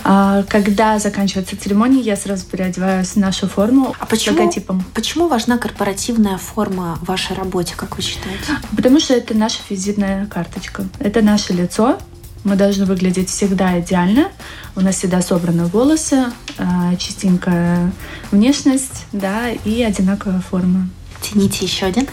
А, 0.04 0.42
когда 0.44 0.98
заканчивается 0.98 1.60
церемония, 1.60 2.00
я 2.00 2.16
сразу 2.16 2.46
переодеваюсь 2.46 3.08
в 3.08 3.16
нашу 3.16 3.48
форму 3.48 3.94
а 3.98 4.06
почему, 4.06 4.36
с 4.36 4.40
логотипом. 4.40 4.84
Почему 4.94 5.28
важна 5.28 5.58
корпоративная 5.58 6.38
форма 6.38 6.98
в 7.02 7.06
вашей 7.06 7.36
работе, 7.36 7.74
как 7.76 7.96
вы 7.96 8.02
считаете? 8.02 8.40
Потому 8.76 9.00
что 9.00 9.14
это 9.14 9.34
наша 9.34 9.58
визитная 9.68 10.26
карточка. 10.26 10.84
Это 10.98 11.22
наше 11.22 11.52
лицо, 11.52 11.98
мы 12.44 12.56
должны 12.56 12.86
выглядеть 12.86 13.28
всегда 13.28 13.78
идеально. 13.80 14.28
У 14.74 14.80
нас 14.80 14.96
всегда 14.96 15.20
собраны 15.20 15.66
волосы, 15.66 16.26
а, 16.58 16.96
чистенькая 16.96 17.92
внешность, 18.30 19.04
да, 19.12 19.50
и 19.50 19.82
одинаковая 19.82 20.40
форма. 20.40 20.88
Тяните 21.20 21.66
еще 21.66 21.86
один. 21.86 22.08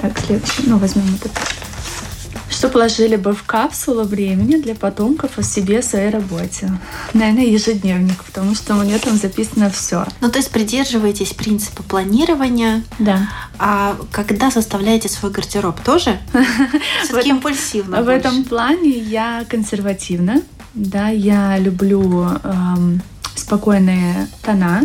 Так, 0.00 0.18
следующий. 0.18 0.64
Ну, 0.66 0.78
возьмем 0.78 1.04
этот 1.14 1.32
что 2.60 2.68
положили 2.68 3.16
бы 3.16 3.32
в 3.32 3.44
капсулу 3.44 4.02
времени 4.02 4.56
для 4.56 4.74
потомков 4.74 5.38
о 5.38 5.42
себе, 5.42 5.78
о 5.78 5.82
своей 5.82 6.10
работе. 6.10 6.70
Наверное, 7.14 7.46
ежедневник, 7.46 8.22
потому 8.22 8.54
что 8.54 8.74
у 8.74 8.82
меня 8.82 8.98
там 8.98 9.16
записано 9.16 9.70
все. 9.70 10.04
Ну, 10.20 10.30
то 10.30 10.36
есть 10.36 10.50
придерживаетесь 10.50 11.32
принципа 11.32 11.82
планирования. 11.82 12.84
Да. 12.98 13.30
А 13.58 13.96
когда 14.12 14.50
составляете 14.50 15.08
свой 15.08 15.32
гардероб, 15.32 15.80
тоже? 15.80 16.18
Все-таки 17.04 17.30
импульсивно. 17.30 18.02
В 18.02 18.10
этом 18.10 18.44
плане 18.44 18.90
я 18.90 19.46
консервативна. 19.48 20.42
Да, 20.74 21.08
я 21.08 21.56
люблю 21.56 22.28
эм, 22.44 23.00
спокойные 23.36 24.28
тона, 24.42 24.82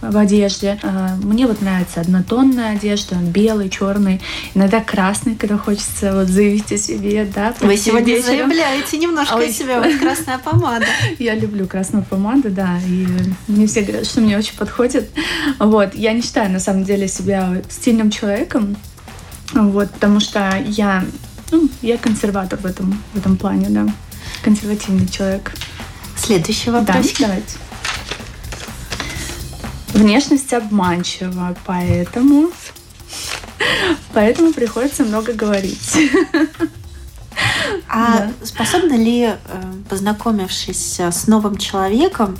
в 0.00 0.16
одежде. 0.16 0.78
А, 0.82 1.16
мне 1.22 1.46
вот 1.46 1.60
нравится 1.60 2.00
однотонная 2.00 2.76
одежда, 2.76 3.16
белый, 3.16 3.68
черный, 3.68 4.20
иногда 4.54 4.80
красный, 4.80 5.34
когда 5.34 5.58
хочется 5.58 6.14
вот 6.14 6.28
заявить 6.28 6.70
о 6.72 6.78
себе, 6.78 7.28
да. 7.32 7.54
Вы 7.60 7.76
сегодня 7.76 8.14
вечером. 8.14 8.48
заявляете 8.48 8.98
немножко 8.98 9.34
а 9.34 9.38
о 9.38 9.48
себе, 9.48 9.80
вот 9.80 9.96
красная 9.96 10.38
помада. 10.38 10.86
Я 11.18 11.34
люблю 11.34 11.66
красную 11.66 12.04
помаду, 12.04 12.50
да, 12.50 12.78
и 12.86 13.06
мне 13.48 13.66
все 13.66 13.82
говорят, 13.82 14.06
что 14.06 14.20
мне 14.20 14.38
очень 14.38 14.56
подходит. 14.56 15.10
Вот, 15.58 15.94
я 15.94 16.12
не 16.12 16.22
считаю 16.22 16.50
на 16.50 16.60
самом 16.60 16.84
деле 16.84 17.08
себя 17.08 17.62
стильным 17.68 18.10
человеком, 18.10 18.76
вот, 19.52 19.90
потому 19.90 20.20
что 20.20 20.62
я, 20.66 21.04
ну, 21.50 21.68
я 21.82 21.96
консерватор 21.96 22.58
в 22.58 22.66
этом, 22.66 23.02
в 23.14 23.18
этом 23.18 23.36
плане, 23.36 23.66
да, 23.70 23.86
консервативный 24.42 25.08
человек. 25.08 25.52
Следующий 26.16 26.70
вопрос. 26.70 27.06
Да, 27.18 27.26
давайте. 27.26 27.67
Внешность 29.98 30.52
обманчива, 30.52 31.56
поэтому 31.66 32.50
поэтому 34.12 34.52
приходится 34.52 35.04
много 35.04 35.32
говорить. 35.32 35.96
А 37.88 38.18
да. 38.18 38.30
способна 38.44 38.94
ли, 38.94 39.22
э, 39.24 39.36
познакомившись 39.88 41.00
с 41.00 41.26
новым 41.26 41.56
человеком, 41.56 42.36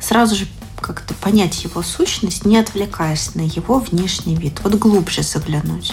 сразу 0.00 0.36
же 0.36 0.46
как-то 0.80 1.14
понять 1.14 1.64
его 1.64 1.82
сущность, 1.82 2.44
не 2.44 2.58
отвлекаясь 2.58 3.34
на 3.34 3.40
его 3.42 3.80
внешний 3.80 4.36
вид? 4.36 4.60
Вот 4.62 4.74
глубже 4.74 5.22
заглянуть. 5.22 5.92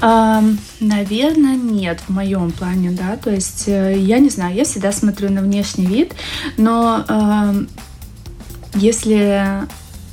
Наверное, 0.00 1.56
нет 1.56 2.00
в 2.06 2.12
моем 2.12 2.50
плане, 2.52 2.90
да. 2.90 3.16
То 3.16 3.30
есть 3.30 3.64
э, 3.66 3.98
я 3.98 4.18
не 4.18 4.30
знаю, 4.30 4.54
я 4.54 4.64
всегда 4.64 4.92
смотрю 4.92 5.30
на 5.30 5.40
внешний 5.40 5.86
вид, 5.86 6.14
но 6.56 7.04
если 8.74 9.66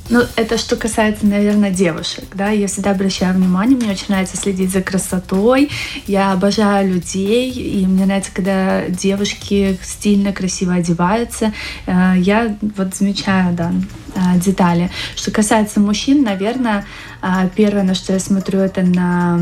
ну, 0.08 0.22
это 0.36 0.56
что 0.58 0.76
касается, 0.76 1.26
наверное, 1.26 1.70
девушек, 1.70 2.24
да, 2.34 2.50
я 2.50 2.68
всегда 2.68 2.92
обращаю 2.92 3.34
внимание, 3.34 3.76
мне 3.76 3.90
очень 3.90 4.06
нравится 4.08 4.36
следить 4.36 4.70
за 4.70 4.82
красотой, 4.82 5.70
я 6.06 6.32
обожаю 6.32 6.94
людей, 6.94 7.50
и 7.50 7.86
мне 7.86 8.06
нравится, 8.06 8.30
когда 8.32 8.88
девушки 8.88 9.78
стильно, 9.82 10.32
красиво 10.32 10.74
одеваются, 10.74 11.52
э, 11.86 12.14
я 12.18 12.56
вот 12.76 12.94
замечаю, 12.94 13.54
да, 13.54 13.72
э, 14.14 14.38
детали. 14.38 14.90
Что 15.16 15.30
касается 15.30 15.80
мужчин, 15.80 16.22
наверное, 16.22 16.86
э, 17.22 17.48
первое, 17.54 17.82
на 17.82 17.94
что 17.94 18.12
я 18.12 18.20
смотрю, 18.20 18.60
это 18.60 18.82
на 18.82 19.40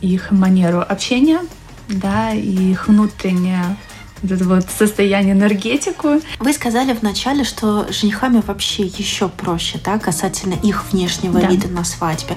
их 0.00 0.30
манеру 0.30 0.80
общения, 0.80 1.40
да, 1.88 2.32
и 2.32 2.70
их 2.70 2.88
внутреннее 2.88 3.76
вот 4.22 4.32
это 4.32 4.44
вот 4.44 4.66
состояние, 4.70 5.34
энергетику. 5.34 6.20
Вы 6.40 6.52
сказали 6.52 6.92
вначале, 6.92 7.44
что 7.44 7.86
женихами 7.90 8.42
вообще 8.46 8.84
еще 8.84 9.28
проще, 9.28 9.80
да, 9.84 9.98
касательно 9.98 10.54
их 10.54 10.84
внешнего 10.92 11.40
да. 11.40 11.46
вида 11.46 11.68
на 11.68 11.84
свадьбе. 11.84 12.36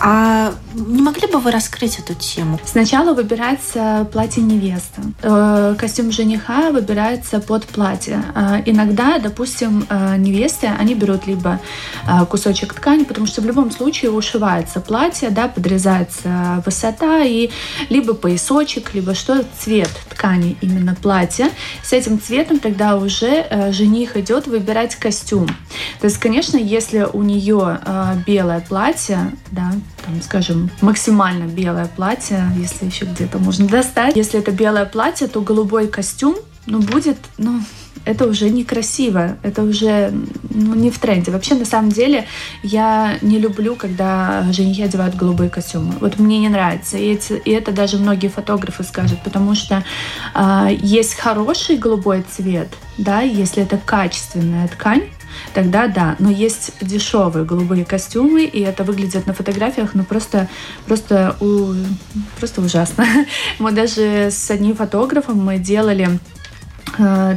А 0.00 0.52
не 0.74 1.02
могли 1.02 1.26
бы 1.28 1.38
вы 1.38 1.50
раскрыть 1.50 1.98
эту 1.98 2.14
тему? 2.14 2.60
Сначала 2.64 3.14
выбирается 3.14 4.06
платье 4.12 4.42
невесты. 4.42 5.02
Э, 5.22 5.74
костюм 5.78 6.12
жениха 6.12 6.70
выбирается 6.70 7.40
под 7.40 7.64
платье. 7.64 8.22
Э, 8.34 8.62
иногда, 8.66 9.18
допустим, 9.18 9.86
э, 9.88 10.16
невесты, 10.18 10.66
они 10.66 10.94
берут 10.94 11.26
либо 11.26 11.60
кусочек 12.28 12.74
ткани, 12.74 13.04
потому 13.04 13.26
что 13.26 13.40
в 13.40 13.46
любом 13.46 13.70
случае 13.70 14.10
ушивается 14.10 14.80
платье, 14.80 15.30
да, 15.30 15.48
подрезается 15.48 16.62
высота, 16.66 17.22
и 17.22 17.50
либо 17.88 18.14
поясочек, 18.14 18.94
либо 18.94 19.14
что, 19.14 19.44
цвет 19.58 19.90
ткани 20.10 20.56
именно 20.60 20.94
платья 20.94 21.13
платье. 21.14 21.50
С 21.84 21.92
этим 21.92 22.20
цветом 22.20 22.58
тогда 22.58 22.96
уже 22.96 23.46
э, 23.48 23.72
жених 23.72 24.16
идет 24.16 24.48
выбирать 24.48 24.96
костюм. 24.96 25.46
То 26.00 26.06
есть, 26.06 26.18
конечно, 26.18 26.56
если 26.56 27.06
у 27.12 27.22
нее 27.22 27.78
э, 27.84 28.16
белое 28.26 28.60
платье, 28.60 29.30
да, 29.52 29.72
там, 30.04 30.20
скажем, 30.22 30.70
максимально 30.80 31.44
белое 31.44 31.86
платье, 31.86 32.50
если 32.56 32.86
еще 32.86 33.04
где-то 33.04 33.38
можно 33.38 33.68
достать, 33.68 34.16
если 34.16 34.40
это 34.40 34.50
белое 34.50 34.86
платье, 34.86 35.28
то 35.28 35.40
голубой 35.40 35.86
костюм, 35.86 36.34
ну, 36.66 36.80
будет, 36.80 37.18
ну, 37.38 37.60
это 38.04 38.26
уже 38.26 38.50
некрасиво, 38.50 39.36
это 39.42 39.62
уже 39.62 40.12
ну, 40.50 40.74
не 40.74 40.90
в 40.90 40.98
тренде. 40.98 41.30
Вообще, 41.30 41.54
на 41.54 41.64
самом 41.64 41.90
деле, 41.90 42.26
я 42.62 43.18
не 43.22 43.38
люблю, 43.38 43.76
когда 43.76 44.46
женихи 44.52 44.82
одевают 44.82 45.14
голубые 45.14 45.50
костюмы. 45.50 45.94
Вот 46.00 46.18
мне 46.18 46.38
не 46.38 46.48
нравится. 46.48 46.98
И, 46.98 47.12
эти, 47.12 47.32
и 47.32 47.50
это 47.50 47.72
даже 47.72 47.98
многие 47.98 48.28
фотографы 48.28 48.84
скажут, 48.84 49.22
потому 49.22 49.54
что 49.54 49.84
э, 50.34 50.68
есть 50.80 51.14
хороший 51.14 51.76
голубой 51.76 52.24
цвет, 52.28 52.68
да, 52.98 53.20
если 53.20 53.62
это 53.62 53.78
качественная 53.78 54.68
ткань, 54.68 55.04
тогда 55.52 55.88
да. 55.88 56.16
Но 56.18 56.30
есть 56.30 56.72
дешевые 56.80 57.44
голубые 57.44 57.84
костюмы, 57.84 58.44
и 58.44 58.60
это 58.60 58.84
выглядит 58.84 59.26
на 59.26 59.34
фотографиях, 59.34 59.94
ну 59.94 60.04
просто, 60.04 60.48
просто, 60.86 61.36
у, 61.40 61.74
просто 62.38 62.60
ужасно. 62.60 63.06
Мы 63.58 63.72
даже 63.72 64.28
с 64.30 64.50
одним 64.50 64.76
фотографом 64.76 65.38
мы 65.38 65.58
делали 65.58 66.18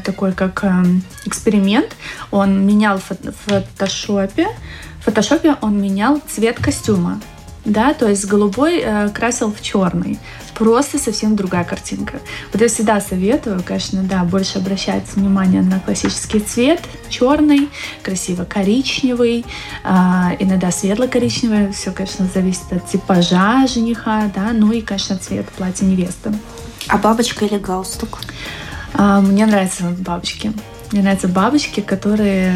такой 0.04 0.34
как 0.34 0.64
э, 0.64 0.84
эксперимент. 1.26 1.96
Он 2.32 2.66
менял 2.66 3.00
в 3.00 3.12
фотошопе, 3.46 4.48
в 5.00 5.06
фотошопе 5.06 5.56
он 5.62 5.82
менял 5.82 6.22
цвет 6.28 6.58
костюма. 6.60 7.20
Да, 7.68 7.94
то 7.94 8.08
есть 8.08 8.26
голубой 8.26 8.80
э, 8.80 9.10
красил 9.10 9.52
в 9.52 9.62
черный. 9.62 10.18
Просто 10.54 10.98
совсем 10.98 11.36
другая 11.36 11.66
картинка. 11.66 12.20
Вот 12.54 12.62
я 12.62 12.70
всегда 12.70 13.02
советую, 13.02 13.62
конечно, 13.62 14.04
да, 14.04 14.24
больше 14.24 14.58
обращать 14.60 15.04
внимание 15.16 15.62
на 15.62 15.82
классический 15.82 16.40
цвет, 16.40 16.82
черный, 17.10 17.70
красиво 18.04 18.46
коричневый, 18.46 19.46
э, 19.84 19.90
иногда 20.40 20.72
светло-коричневый. 20.72 21.74
Все, 21.74 21.92
конечно, 21.92 22.26
зависит 22.34 22.72
от 22.72 22.88
типажа 22.88 23.68
жениха, 23.68 24.32
да, 24.34 24.52
ну 24.54 24.72
и, 24.72 24.80
конечно, 24.80 25.18
цвет 25.18 25.46
платья 25.50 25.86
невесты. 25.86 26.34
А 26.88 26.98
бабочка 26.98 27.44
или 27.44 27.58
галстук? 27.58 28.20
А, 28.94 29.22
мне 29.22 29.46
нравятся 29.46 29.84
бабочки. 30.00 30.54
Мне 30.92 31.02
нравятся 31.02 31.28
бабочки, 31.28 31.82
которые 31.82 32.54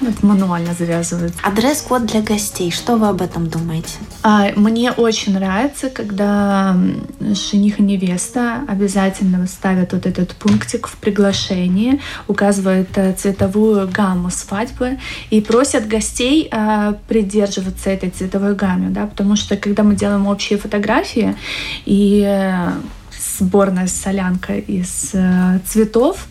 ну, 0.00 0.10
мануально 0.22 0.72
завязывают. 0.72 1.34
А 1.42 1.50
дресс-код 1.50 2.06
для 2.06 2.22
гостей, 2.22 2.70
что 2.70 2.96
вы 2.96 3.08
об 3.08 3.20
этом 3.20 3.48
думаете? 3.48 3.90
А, 4.22 4.50
мне 4.56 4.92
очень 4.92 5.34
нравится, 5.34 5.90
когда 5.90 6.74
жених 7.20 7.78
и 7.78 7.82
невеста 7.82 8.62
обязательно 8.66 9.46
ставят 9.46 9.92
вот 9.92 10.06
этот 10.06 10.34
пунктик 10.36 10.86
в 10.86 10.96
приглашении, 10.96 12.00
указывают 12.28 12.88
э, 12.96 13.12
цветовую 13.12 13.88
гамму 13.88 14.30
свадьбы 14.30 14.98
и 15.28 15.42
просят 15.42 15.86
гостей 15.86 16.48
а, 16.50 16.94
придерживаться 17.08 17.90
этой 17.90 18.08
цветовой 18.08 18.54
гамме, 18.54 18.88
да, 18.88 19.06
потому 19.06 19.36
что 19.36 19.56
когда 19.56 19.82
мы 19.82 19.96
делаем 19.96 20.26
общие 20.26 20.58
фотографии 20.58 21.36
и 21.84 22.24
э, 22.26 22.70
сборная 23.38 23.86
солянка 23.86 24.56
из 24.56 25.10
э, 25.12 25.60
цветов. 25.66 26.26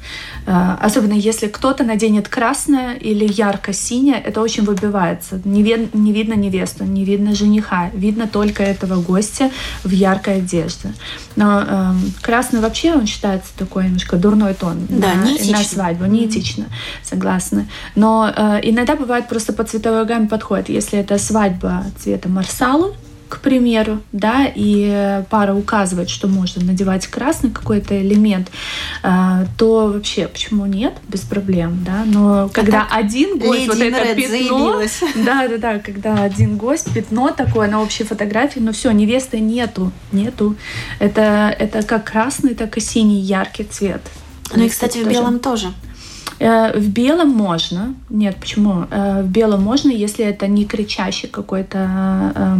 Э, 0.45 0.75
особенно 0.79 1.13
если 1.13 1.47
кто-то 1.47 1.83
наденет 1.83 2.27
красное 2.27 2.95
или 2.95 3.25
ярко-синее, 3.31 4.15
это 4.17 4.41
очень 4.41 4.63
выбивается. 4.63 5.41
Не, 5.45 5.63
вид, 5.63 5.93
не 5.93 6.11
видно 6.11 6.33
невесту, 6.33 6.83
не 6.83 7.05
видно 7.05 7.35
жениха, 7.35 7.89
видно 7.93 8.27
только 8.27 8.63
этого 8.63 9.01
гостя 9.01 9.51
в 9.83 9.91
яркой 9.91 10.37
одежде. 10.37 10.93
Но 11.35 11.63
э, 11.65 11.93
красный 12.21 12.59
вообще 12.59 12.93
он 12.93 13.05
считается 13.05 13.51
такой 13.57 13.85
немножко 13.85 14.17
дурной 14.17 14.53
тон 14.53 14.85
да, 14.89 15.13
на, 15.15 15.51
на 15.51 15.63
свадьбу, 15.63 16.05
неэтично, 16.05 16.65
согласна. 17.03 17.67
Но 17.95 18.31
э, 18.35 18.59
иногда 18.63 18.95
бывает 18.95 19.27
просто 19.27 19.53
по 19.53 19.63
цветовой 19.63 20.05
гамме 20.05 20.27
подходит. 20.27 20.69
Если 20.69 20.99
это 20.99 21.17
свадьба 21.17 21.85
цвета 21.99 22.29
марсалу, 22.29 22.95
к 23.29 23.39
примеру, 23.39 24.01
да, 24.11 24.45
и 24.53 25.23
пара 25.29 25.53
указывает, 25.53 26.09
что 26.09 26.27
можно 26.27 26.63
надевать 26.63 27.07
красный 27.07 27.51
какой-то 27.51 27.99
элемент, 27.99 28.49
а, 29.03 29.45
то 29.57 29.87
вообще 29.87 30.27
почему 30.27 30.65
нет, 30.65 30.93
без 31.07 31.21
проблем, 31.21 31.83
да. 31.85 32.03
Но 32.05 32.49
когда 32.53 32.87
а 32.89 32.97
один 32.97 33.37
гость 33.37 33.67
вот 33.67 33.79
это 33.79 34.15
пятно, 34.15 34.81
да, 35.25 35.47
да, 35.47 35.57
да, 35.57 35.79
когда 35.79 36.23
один 36.23 36.57
гость 36.57 36.93
пятно 36.93 37.31
такое 37.31 37.67
на 37.69 37.81
общей 37.81 38.03
фотографии, 38.03 38.59
ну 38.59 38.71
все, 38.71 38.91
невесты 38.91 39.39
нету, 39.39 39.91
нету. 40.11 40.55
Это 40.99 41.55
это 41.57 41.83
как 41.83 42.11
красный, 42.11 42.55
так 42.55 42.77
и 42.77 42.79
синий 42.79 43.19
яркий 43.19 43.63
цвет. 43.63 44.01
Ну 44.55 44.63
и 44.63 44.69
кстати 44.69 44.99
в 44.99 45.09
белом 45.09 45.39
тоже. 45.39 45.73
Э, 46.39 46.77
в 46.77 46.89
белом 46.89 47.29
можно. 47.29 47.95
Нет, 48.09 48.37
почему? 48.37 48.85
Э, 48.91 49.21
в 49.21 49.27
белом 49.27 49.63
можно, 49.63 49.89
если 49.89 50.25
это 50.25 50.47
не 50.47 50.65
кричащий 50.65 51.29
какой-то 51.29 52.33
э, 52.35 52.57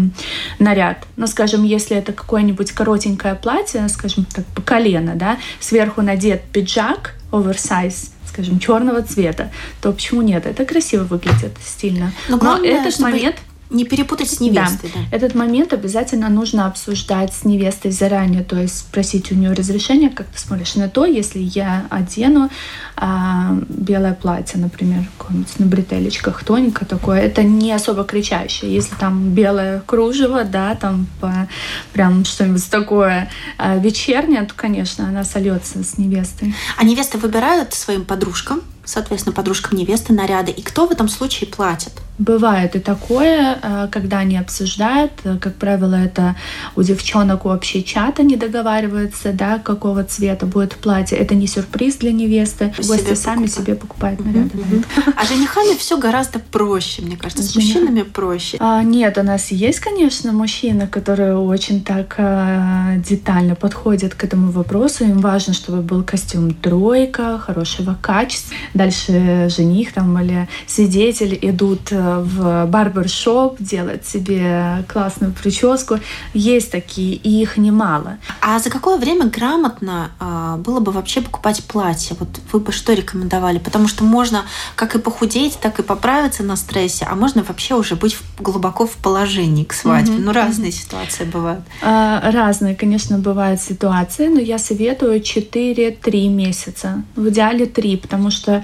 наряд. 0.59 1.05
Но, 1.17 1.27
скажем, 1.27 1.63
если 1.63 1.97
это 1.97 2.13
какое-нибудь 2.13 2.71
коротенькое 2.71 3.35
платье, 3.35 3.87
скажем, 3.89 4.25
так 4.25 4.45
по 4.47 4.61
колено, 4.61 5.15
да, 5.15 5.37
сверху 5.59 6.01
надет 6.01 6.43
пиджак, 6.43 7.15
оверсайз, 7.31 8.11
скажем, 8.27 8.59
черного 8.59 9.01
цвета, 9.01 9.51
то 9.81 9.91
почему 9.91 10.21
нет? 10.21 10.45
Это 10.45 10.65
красиво 10.65 11.03
выглядит, 11.03 11.57
стильно. 11.63 12.11
Но, 12.29 12.37
главное, 12.37 12.73
Но 12.73 12.79
этот 12.79 12.93
чтобы... 12.93 13.11
момент 13.11 13.35
Не 13.69 13.83
перепутать 13.83 14.29
с 14.29 14.39
невестой, 14.39 14.91
да. 14.93 14.99
да. 14.99 15.15
Этот 15.15 15.33
момент 15.33 15.73
обязательно 15.73 16.29
нужно 16.29 16.67
обсуждать 16.67 17.33
с 17.33 17.45
невестой 17.45 17.91
заранее, 17.91 18.43
то 18.43 18.57
есть 18.57 18.79
спросить 18.79 19.31
у 19.31 19.35
нее 19.35 19.53
разрешение, 19.53 20.09
как 20.09 20.27
ты 20.27 20.39
смотришь 20.39 20.75
на 20.75 20.87
то, 20.87 21.05
если 21.05 21.39
я 21.39 21.87
одену 21.89 22.49
а, 22.95 23.57
белое 23.67 24.13
платье, 24.13 24.59
например, 24.59 25.05
какое-нибудь 25.17 25.59
на 25.59 25.65
бретелечках, 25.65 26.43
тоненькое 26.43 26.87
такое, 26.87 27.21
это 27.21 27.43
не 27.43 27.71
особо 27.71 28.03
кричащее. 28.03 28.73
Если 28.73 28.95
там 28.95 29.29
белое 29.31 29.81
кружево, 29.85 30.43
да, 30.43 30.75
там 30.75 31.07
по, 31.19 31.47
прям 31.91 32.23
что-нибудь 32.23 32.69
такое 32.69 33.29
а, 33.57 33.77
вечернее, 33.77 34.43
то, 34.43 34.53
конечно, 34.55 35.07
она 35.07 35.23
сольется 35.23 35.83
с 35.83 35.97
невестой. 35.97 36.53
А 36.77 36.83
невесты 36.83 37.17
выбирают 37.17 37.73
своим 37.73 38.05
подружкам 38.05 38.61
соответственно, 38.85 39.33
подружкам 39.33 39.77
невесты 39.77 40.13
наряды. 40.13 40.51
И 40.51 40.61
кто 40.61 40.87
в 40.87 40.91
этом 40.91 41.09
случае 41.09 41.49
платит? 41.49 41.91
Бывает 42.17 42.75
и 42.77 42.79
такое, 42.79 43.59
э, 43.61 43.87
когда 43.91 44.19
они 44.19 44.37
обсуждают, 44.37 45.11
э, 45.25 45.37
как 45.39 45.55
правило, 45.55 45.95
это 45.95 46.35
у 46.77 46.81
девчонок 46.81 47.45
общий 47.45 47.83
чат, 47.83 48.19
они 48.19 48.37
договариваются, 48.37 49.33
да, 49.33 49.59
какого 49.59 50.03
цвета 50.05 50.45
будет 50.45 50.75
платье. 50.75 51.17
Это 51.17 51.35
не 51.35 51.45
сюрприз 51.45 51.97
для 51.97 52.13
невесты. 52.13 52.73
Себе 52.77 52.87
Гости 52.87 52.99
покупают. 52.99 53.19
сами 53.19 53.47
себе 53.47 53.75
покупают 53.75 54.25
наряды. 54.25 54.57
Mm-hmm. 54.57 55.13
А 55.17 55.25
женихами 55.25 55.77
все 55.77 55.97
гораздо 55.97 56.39
проще, 56.39 57.01
мне 57.01 57.17
кажется. 57.17 57.43
С, 57.43 57.51
с 57.51 57.55
мужчинами 57.55 58.03
проще. 58.03 58.57
А, 58.61 58.81
нет, 58.81 59.17
у 59.17 59.23
нас 59.23 59.51
есть, 59.51 59.81
конечно, 59.81 60.31
мужчины, 60.31 60.87
которые 60.87 61.35
очень 61.35 61.83
так 61.83 62.15
а, 62.17 62.95
детально 62.95 63.55
подходят 63.55 64.15
к 64.15 64.23
этому 64.23 64.51
вопросу. 64.51 65.03
Им 65.03 65.19
важно, 65.19 65.53
чтобы 65.53 65.81
был 65.81 66.03
костюм 66.03 66.53
тройка, 66.53 67.39
хорошего 67.39 67.97
качества. 68.01 68.55
Дальше 68.73 69.49
жених 69.49 69.91
там 69.91 70.17
или 70.21 70.47
свидетель 70.65 71.37
идут 71.41 71.91
в 72.21 72.65
барбершоп, 72.65 73.57
делать 73.59 74.05
себе 74.05 74.85
классную 74.87 75.33
прическу. 75.33 75.99
Есть 76.33 76.71
такие, 76.71 77.15
и 77.15 77.41
их 77.41 77.57
немало. 77.57 78.17
А 78.41 78.59
за 78.59 78.69
какое 78.69 78.97
время 78.97 79.25
грамотно 79.25 80.11
э, 80.19 80.57
было 80.57 80.79
бы 80.79 80.91
вообще 80.91 81.21
покупать 81.21 81.63
платье? 81.63 82.15
Вот 82.19 82.29
вы 82.51 82.59
бы 82.59 82.71
что 82.71 82.93
рекомендовали? 82.93 83.59
Потому 83.59 83.87
что 83.87 84.03
можно 84.03 84.45
как 84.75 84.95
и 84.95 84.99
похудеть, 84.99 85.59
так 85.59 85.79
и 85.79 85.83
поправиться 85.83 86.43
на 86.43 86.55
стрессе, 86.55 87.05
а 87.09 87.15
можно 87.15 87.43
вообще 87.43 87.75
уже 87.75 87.95
быть 87.95 88.17
глубоко 88.39 88.85
в 88.85 88.95
положении 88.97 89.63
к 89.63 89.73
свадьбе. 89.73 90.15
Mm-hmm. 90.15 90.25
Ну, 90.25 90.31
разные 90.31 90.71
mm-hmm. 90.71 90.73
ситуации 90.73 91.23
бывают. 91.25 91.61
А, 91.81 92.31
разные, 92.31 92.75
конечно, 92.75 93.17
бывают 93.17 93.61
ситуации, 93.61 94.27
но 94.27 94.39
я 94.39 94.57
советую 94.57 95.21
4-3 95.21 96.29
месяца. 96.29 97.03
В 97.15 97.29
идеале 97.29 97.65
3, 97.65 97.97
потому 97.97 98.29
что 98.31 98.63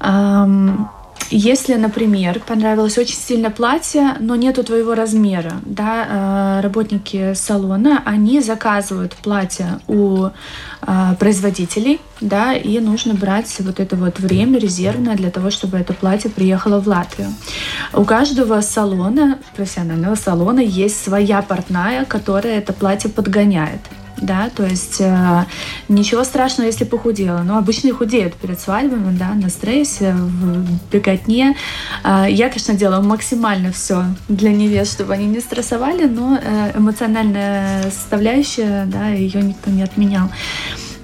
Um, 0.00 0.88
Если, 1.30 1.74
например, 1.74 2.40
понравилось 2.40 2.98
очень 2.98 3.16
сильно 3.16 3.50
платье, 3.50 4.16
но 4.18 4.34
нету 4.34 4.64
твоего 4.64 4.94
размера, 4.94 5.52
да, 5.64 6.58
э, 6.58 6.60
работники 6.62 7.34
салона, 7.34 8.02
они 8.04 8.40
заказывают 8.40 9.14
платье 9.14 9.80
у 9.86 10.26
э, 10.26 11.14
производителей, 11.20 12.00
да, 12.20 12.54
и 12.54 12.80
нужно 12.80 13.14
брать 13.14 13.54
вот 13.60 13.78
это 13.78 13.94
вот 13.94 14.18
время 14.18 14.58
резервное 14.58 15.14
для 15.14 15.30
того, 15.30 15.50
чтобы 15.50 15.78
это 15.78 15.92
платье 15.92 16.30
приехало 16.30 16.80
в 16.80 16.88
Латвию. 16.88 17.28
У 17.94 18.04
каждого 18.04 18.60
салона, 18.60 19.38
профессионального 19.54 20.16
салона, 20.16 20.60
есть 20.60 21.02
своя 21.02 21.42
портная, 21.42 22.04
которая 22.06 22.58
это 22.58 22.72
платье 22.72 23.08
подгоняет 23.08 23.80
да, 24.20 24.50
то 24.54 24.64
есть 24.64 25.00
э, 25.00 25.44
ничего 25.88 26.24
страшного, 26.24 26.66
если 26.66 26.84
похудела, 26.84 27.42
но 27.42 27.58
обычно 27.58 27.92
худеют 27.92 28.34
перед 28.34 28.60
свадьбами, 28.60 29.16
да, 29.16 29.34
на 29.34 29.48
стрессе, 29.48 30.12
в 30.12 30.90
беготне. 30.92 31.56
Э, 32.04 32.26
я, 32.28 32.48
конечно, 32.48 32.74
делаю 32.74 33.02
максимально 33.02 33.72
все 33.72 34.04
для 34.28 34.52
невест, 34.52 34.92
чтобы 34.94 35.14
они 35.14 35.26
не 35.26 35.40
стрессовали, 35.40 36.04
но 36.04 36.38
э, 36.40 36.72
эмоциональная 36.76 37.90
составляющая, 37.90 38.86
да, 38.86 39.08
ее 39.08 39.42
никто 39.42 39.70
не 39.70 39.82
отменял. 39.82 40.30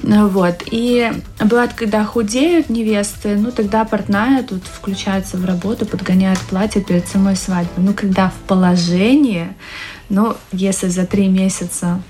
Вот. 0.02 0.62
И 0.70 1.10
бывает, 1.40 1.72
когда 1.74 2.04
худеют 2.04 2.68
невесты, 2.68 3.36
ну 3.36 3.50
тогда 3.50 3.84
портная 3.84 4.42
тут 4.42 4.62
включается 4.64 5.36
в 5.36 5.44
работу, 5.44 5.84
подгоняет 5.86 6.38
платье 6.40 6.82
перед 6.82 7.08
самой 7.08 7.34
свадьбой. 7.34 7.84
Ну, 7.84 7.92
когда 7.92 8.28
в 8.28 8.46
положении, 8.46 9.48
ну, 10.08 10.36
если 10.52 10.88
за 10.88 11.06
три 11.06 11.28
месяца 11.28 12.00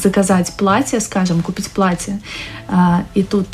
заказать 0.00 0.52
платье, 0.56 1.00
скажем, 1.00 1.42
купить 1.42 1.70
платье, 1.70 2.20
э, 2.68 2.74
и 3.14 3.22
тут 3.22 3.46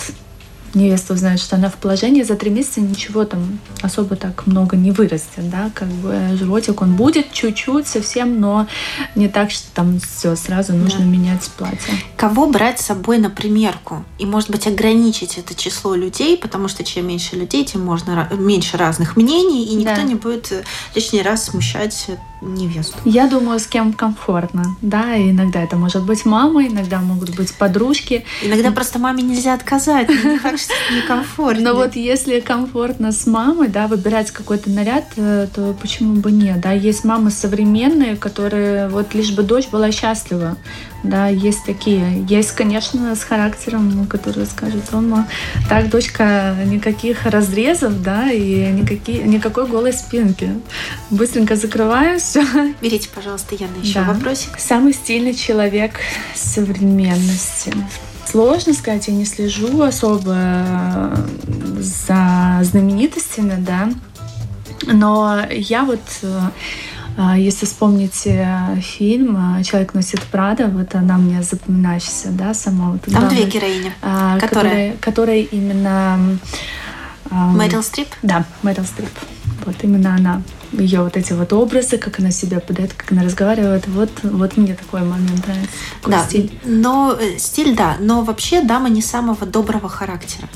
невеста 0.74 1.14
узнает, 1.14 1.40
что 1.40 1.56
она 1.56 1.68
в 1.70 1.74
положении, 1.74 2.22
за 2.22 2.36
три 2.36 2.50
месяца 2.50 2.80
ничего 2.80 3.24
там 3.24 3.58
особо 3.82 4.16
так 4.16 4.46
много 4.46 4.76
не 4.76 4.90
вырастет, 4.90 5.50
да, 5.50 5.70
как 5.74 5.88
бы 5.88 6.36
животик 6.38 6.82
он 6.82 6.96
будет 6.96 7.32
чуть-чуть 7.32 7.86
совсем, 7.86 8.40
но 8.40 8.66
не 9.14 9.28
так, 9.28 9.50
что 9.50 9.66
там 9.72 9.98
все, 10.00 10.36
сразу 10.36 10.72
нужно 10.72 11.00
да. 11.00 11.06
менять 11.06 11.48
платье. 11.56 11.94
Кого 12.16 12.46
брать 12.46 12.80
с 12.80 12.86
собой 12.86 13.18
на 13.18 13.30
примерку? 13.30 14.04
И, 14.18 14.26
может 14.26 14.50
быть, 14.50 14.66
ограничить 14.66 15.38
это 15.38 15.54
число 15.54 15.94
людей, 15.94 16.36
потому 16.36 16.68
что 16.68 16.84
чем 16.84 17.08
меньше 17.08 17.36
людей, 17.36 17.64
тем 17.64 17.84
можно 17.84 18.28
меньше 18.32 18.76
разных 18.76 19.16
мнений, 19.16 19.66
и 19.66 19.74
никто 19.74 19.96
да. 19.96 20.02
не 20.02 20.14
будет 20.14 20.64
лишний 20.94 21.22
раз 21.22 21.44
смущать 21.44 22.08
невесту. 22.44 22.96
Я 23.04 23.26
думаю, 23.26 23.58
с 23.58 23.66
кем 23.66 23.92
комфортно, 23.92 24.76
да, 24.82 25.14
и 25.14 25.30
иногда 25.30 25.62
это 25.62 25.76
может 25.76 26.04
быть 26.04 26.24
мама, 26.24 26.66
иногда 26.66 27.00
могут 27.00 27.34
быть 27.36 27.54
подружки. 27.54 28.24
Иногда 28.42 28.70
просто 28.70 28.98
маме 28.98 29.22
нельзя 29.22 29.54
отказать, 29.54 30.08
не 30.08 30.38
факт, 30.38 30.60
что 30.60 30.74
некомфортно. 30.94 31.72
Но 31.72 31.74
вот 31.74 31.96
если 31.96 32.40
комфортно 32.40 33.12
с 33.12 33.26
мамой, 33.26 33.68
да, 33.68 33.86
выбирать 33.86 34.30
какой-то 34.30 34.70
наряд, 34.70 35.04
э, 35.16 35.48
то 35.54 35.74
почему 35.80 36.14
бы 36.20 36.30
нет, 36.30 36.60
да, 36.60 36.72
есть 36.72 37.04
мамы 37.04 37.30
современные, 37.30 38.16
которые 38.16 38.88
вот 38.88 39.14
лишь 39.14 39.32
бы 39.32 39.42
дочь 39.42 39.68
была 39.68 39.90
счастлива, 39.92 40.56
да, 41.04 41.28
есть 41.28 41.64
такие. 41.64 42.24
Есть, 42.28 42.52
конечно, 42.52 43.14
с 43.14 43.22
характером, 43.22 44.06
которые 44.06 44.46
скажут, 44.46 44.84
он 44.92 45.26
так, 45.68 45.90
дочка, 45.90 46.56
никаких 46.64 47.26
разрезов, 47.26 48.02
да, 48.02 48.32
и 48.32 48.72
никакие, 48.72 49.22
никакой 49.22 49.66
голой 49.66 49.92
спинки. 49.92 50.50
Быстренько 51.10 51.56
закрываю 51.56 52.18
все. 52.18 52.42
Берите, 52.80 53.08
пожалуйста, 53.14 53.54
Яна, 53.54 53.76
еще 53.82 54.00
да. 54.00 54.12
вопросик. 54.12 54.58
Самый 54.58 54.94
стильный 54.94 55.34
человек 55.34 56.00
современности. 56.34 57.72
Сложно 58.26 58.72
сказать, 58.72 59.06
я 59.08 59.14
не 59.14 59.26
слежу 59.26 59.82
особо 59.82 61.14
за 61.78 62.60
знаменитостями, 62.62 63.56
да, 63.58 63.90
но 64.86 65.40
я 65.50 65.84
вот 65.84 66.00
а, 66.22 66.50
если 67.36 67.66
вспомните 67.66 68.48
фильм 68.80 69.36
а, 69.36 69.62
«Человек 69.62 69.94
носит 69.94 70.20
Прада», 70.22 70.66
вот 70.66 70.94
она 70.94 71.16
мне 71.16 71.42
запоминающаяся, 71.42 72.30
да, 72.30 72.54
сама. 72.54 72.90
Вот, 72.92 73.02
Там 73.02 73.14
главная, 73.14 73.30
две 73.30 73.44
героини. 73.50 73.92
А, 74.02 74.38
которые? 74.38 74.96
Которые 75.00 75.42
именно... 75.44 76.38
Мэрил 77.30 77.82
Стрип? 77.82 78.08
Да, 78.22 78.44
Мэрил 78.62 78.84
Стрип. 78.84 79.10
Вот 79.64 79.76
именно 79.82 80.14
она 80.14 80.42
ее 80.78 81.02
вот 81.02 81.16
эти 81.16 81.32
вот 81.32 81.52
образы, 81.52 81.98
как 81.98 82.18
она 82.18 82.30
себя 82.30 82.60
подает, 82.60 82.92
как 82.94 83.12
она 83.12 83.22
разговаривает. 83.22 83.86
Вот, 83.86 84.10
вот 84.22 84.56
мне 84.56 84.74
такой 84.74 85.02
момент 85.02 85.46
нравится. 85.46 85.76
Такой 86.00 86.12
да, 86.12 86.24
стиль. 86.24 86.58
Но 86.64 87.16
э, 87.18 87.38
стиль, 87.38 87.76
да, 87.76 87.96
но 88.00 88.22
вообще 88.22 88.62
дама 88.62 88.88
не 88.88 89.02
самого 89.02 89.46
доброго 89.46 89.88
характера. 89.88 90.48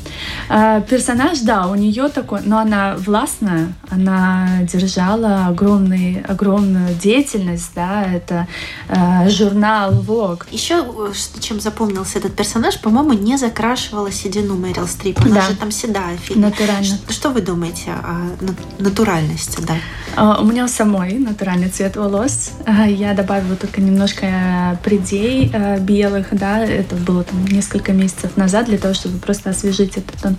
А, 0.48 0.80
персонаж, 0.80 1.40
да, 1.40 1.66
у 1.66 1.74
нее 1.74 2.08
такой, 2.08 2.40
но 2.44 2.58
она 2.58 2.96
властная, 2.96 3.72
она 3.90 4.60
держала 4.62 5.46
огромный, 5.46 6.22
огромную 6.22 6.94
деятельность, 6.94 7.70
да, 7.74 8.04
это 8.04 8.46
э, 8.88 9.28
журнал 9.30 9.92
Vogue. 9.92 10.46
Еще 10.50 10.84
э, 10.84 11.12
чем 11.40 11.60
запомнился 11.60 12.18
этот 12.18 12.34
персонаж, 12.34 12.80
по-моему, 12.80 13.12
не 13.12 13.36
закрашивала 13.36 14.10
седину 14.10 14.56
Мэрил 14.56 14.86
Стрип. 14.86 15.20
Она 15.20 15.36
да. 15.36 15.42
же 15.42 15.56
там 15.56 15.70
седая. 15.70 16.16
Фильм. 16.18 16.40
Натурально. 16.42 16.84
Что, 16.84 17.12
что 17.12 17.30
вы 17.30 17.40
думаете 17.40 17.92
о 17.92 18.36
натуральности, 18.78 19.60
да? 19.60 19.74
А, 20.16 20.40
у 20.40 20.44
меня 20.44 20.66
самой 20.68 21.14
натуральный 21.18 21.68
цвет 21.68 21.96
волос. 21.96 22.52
А, 22.66 22.88
я 22.88 23.14
добавила 23.14 23.56
только 23.56 23.80
немножко 23.80 24.78
придей 24.84 25.50
а, 25.54 25.78
белых, 25.78 26.28
да, 26.32 26.64
это 26.64 26.96
было 26.96 27.24
там 27.24 27.44
несколько 27.46 27.92
месяцев 27.92 28.36
назад 28.36 28.66
для 28.66 28.78
того, 28.78 28.94
чтобы 28.94 29.18
просто 29.18 29.50
освежить 29.50 29.96
этот 29.96 30.20
тон. 30.20 30.36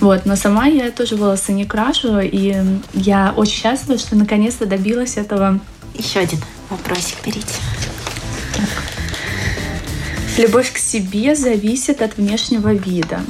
Вот, 0.00 0.26
но 0.26 0.36
сама 0.36 0.66
я 0.66 0.90
тоже 0.90 1.16
волосы 1.16 1.52
не 1.52 1.64
крашу, 1.64 2.20
и 2.20 2.56
я 2.94 3.32
очень 3.36 3.60
счастлива, 3.60 3.98
что 3.98 4.16
наконец-то 4.16 4.66
добилась 4.66 5.16
этого. 5.16 5.60
Еще 5.94 6.20
один 6.20 6.38
вопросик 6.70 7.18
берите. 7.24 7.46
Так. 8.54 8.68
Любовь 10.38 10.72
к 10.72 10.78
себе 10.78 11.34
зависит 11.34 12.00
от 12.00 12.16
внешнего 12.16 12.72
вида. 12.72 13.20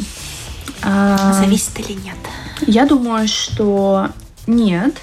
Зависит 0.83 1.81
или 1.81 1.92
нет? 1.92 2.16
Я 2.66 2.87
думаю, 2.87 3.27
что 3.29 4.09
нет. 4.46 4.94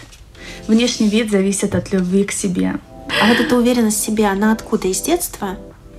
Внешний 0.67 1.07
вид 1.07 1.29
зависит 1.29 1.75
от 1.75 1.91
любви 1.91 2.23
к 2.23 2.31
себе. 2.31 2.75
А 3.21 3.27
вот 3.27 3.39
эта 3.39 3.55
уверенность 3.55 3.99
в 3.99 4.05
себе, 4.05 4.25
она 4.25 4.51
откуда? 4.51 4.87
Из 4.87 5.01
детства? 5.01 5.57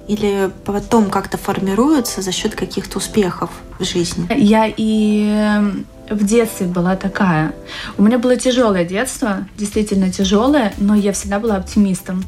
Или 0.09 0.51
потом 0.65 1.11
как-то 1.11 1.37
формируется 1.37 2.23
за 2.23 2.33
счет 2.33 2.55
каких-то 2.55 2.99
успехов 2.99 3.51
в 3.79 3.85
жизни? 3.85 4.29
Я 4.37 4.73
и 4.77 5.73
в 6.11 6.25
детстве 6.25 6.67
была 6.67 6.97
такая. 6.97 7.53
У 7.99 8.03
меня 8.03 8.19
было 8.19 8.37
тяжелое 8.37 8.85
детство, 8.85 9.47
действительно 9.57 10.11
тяжелое, 10.11 10.73
но 10.79 10.95
я 10.95 11.13
всегда 11.13 11.39
была 11.39 11.57
оптимистом. 11.57 12.25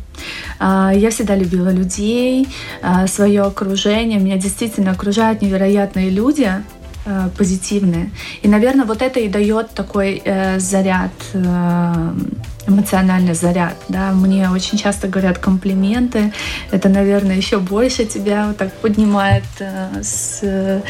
А, 0.59 0.93
я 0.95 1.11
всегда 1.11 1.37
любила 1.37 1.71
людей, 1.71 2.49
а, 2.83 3.07
свое 3.07 3.43
окружение. 3.43 4.19
Меня 4.19 4.37
действительно 4.37 4.91
окружают 4.91 5.43
невероятные 5.43 6.11
люди, 6.11 6.51
а, 7.11 7.31
позитивные. 7.39 8.11
И, 8.43 8.49
наверное, 8.49 8.85
вот 8.85 9.01
это 9.01 9.19
и 9.19 9.29
дает 9.29 9.71
такой 9.71 10.21
э, 10.23 10.59
заряд 10.59 11.13
э, 11.33 12.13
эмоциональный 12.69 13.35
заряд. 13.35 13.75
Да? 13.89 14.13
Мне 14.13 14.51
очень 14.51 14.79
часто 14.79 15.09
говорят 15.09 15.39
комплименты. 15.39 16.33
Это, 16.71 16.89
наверное, 16.89 17.37
еще 17.37 17.59
больше 17.59 18.05
тебя 18.05 18.49
вот 18.49 18.57
так 18.57 18.73
поднимает 18.75 19.45
э, 19.59 20.03
с, 20.03 20.41
э, 20.43 20.81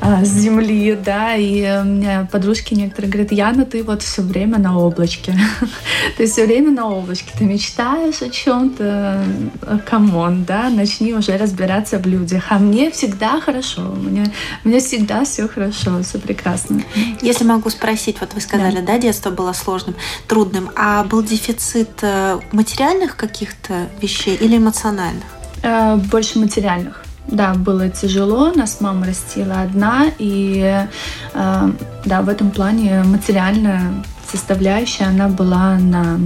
с 0.00 0.28
земли. 0.28 0.98
Да? 1.04 1.34
И 1.36 1.62
у 1.80 1.84
меня 1.84 2.28
подружки 2.30 2.74
некоторые 2.74 3.10
говорят, 3.10 3.32
Яна, 3.32 3.64
ты 3.64 3.82
вот 3.82 4.02
все 4.02 4.22
время 4.22 4.58
на 4.58 4.78
облачке. 4.78 5.38
ты 6.16 6.26
все 6.26 6.46
время 6.46 6.70
на 6.70 6.88
облачке. 6.88 7.30
Ты 7.38 7.44
мечтаешь 7.44 8.22
о 8.22 8.30
чем-то. 8.30 9.24
Come 9.88 10.20
on, 10.20 10.44
да? 10.44 10.70
Начни 10.70 11.12
уже 11.14 11.36
разбираться 11.36 11.98
в 11.98 12.06
людях. 12.06 12.46
А 12.48 12.58
мне 12.58 12.90
всегда 12.90 13.40
хорошо. 13.40 13.82
Мне, 13.82 14.32
мне 14.64 14.80
всегда 14.80 15.24
все 15.24 15.46
хорошо, 15.48 16.02
все 16.02 16.18
прекрасно. 16.18 16.82
Если 17.20 17.44
могу 17.44 17.70
спросить, 17.70 18.16
вот 18.20 18.34
вы 18.34 18.40
сказали, 18.40 18.80
да, 18.80 18.92
да 18.92 18.98
детство 18.98 19.30
было 19.30 19.52
сложным, 19.52 19.94
трудным, 20.26 20.70
а 20.76 21.04
был 21.04 21.17
был 21.18 21.24
дефицит 21.24 22.02
э, 22.02 22.38
материальных 22.52 23.16
каких-то 23.16 23.88
вещей 24.00 24.36
или 24.36 24.56
эмоциональных? 24.56 25.24
Э, 25.62 25.96
больше 25.96 26.38
материальных. 26.38 27.04
Да, 27.26 27.54
было 27.54 27.88
тяжело, 27.88 28.52
нас 28.54 28.80
мама 28.80 29.06
растила 29.06 29.62
одна, 29.62 30.06
и 30.18 30.86
э, 31.34 31.70
да, 32.04 32.22
в 32.22 32.28
этом 32.28 32.50
плане 32.50 33.02
материальная 33.02 34.04
составляющая, 34.30 35.06
она 35.06 35.28
была 35.28 35.76
на 35.78 36.20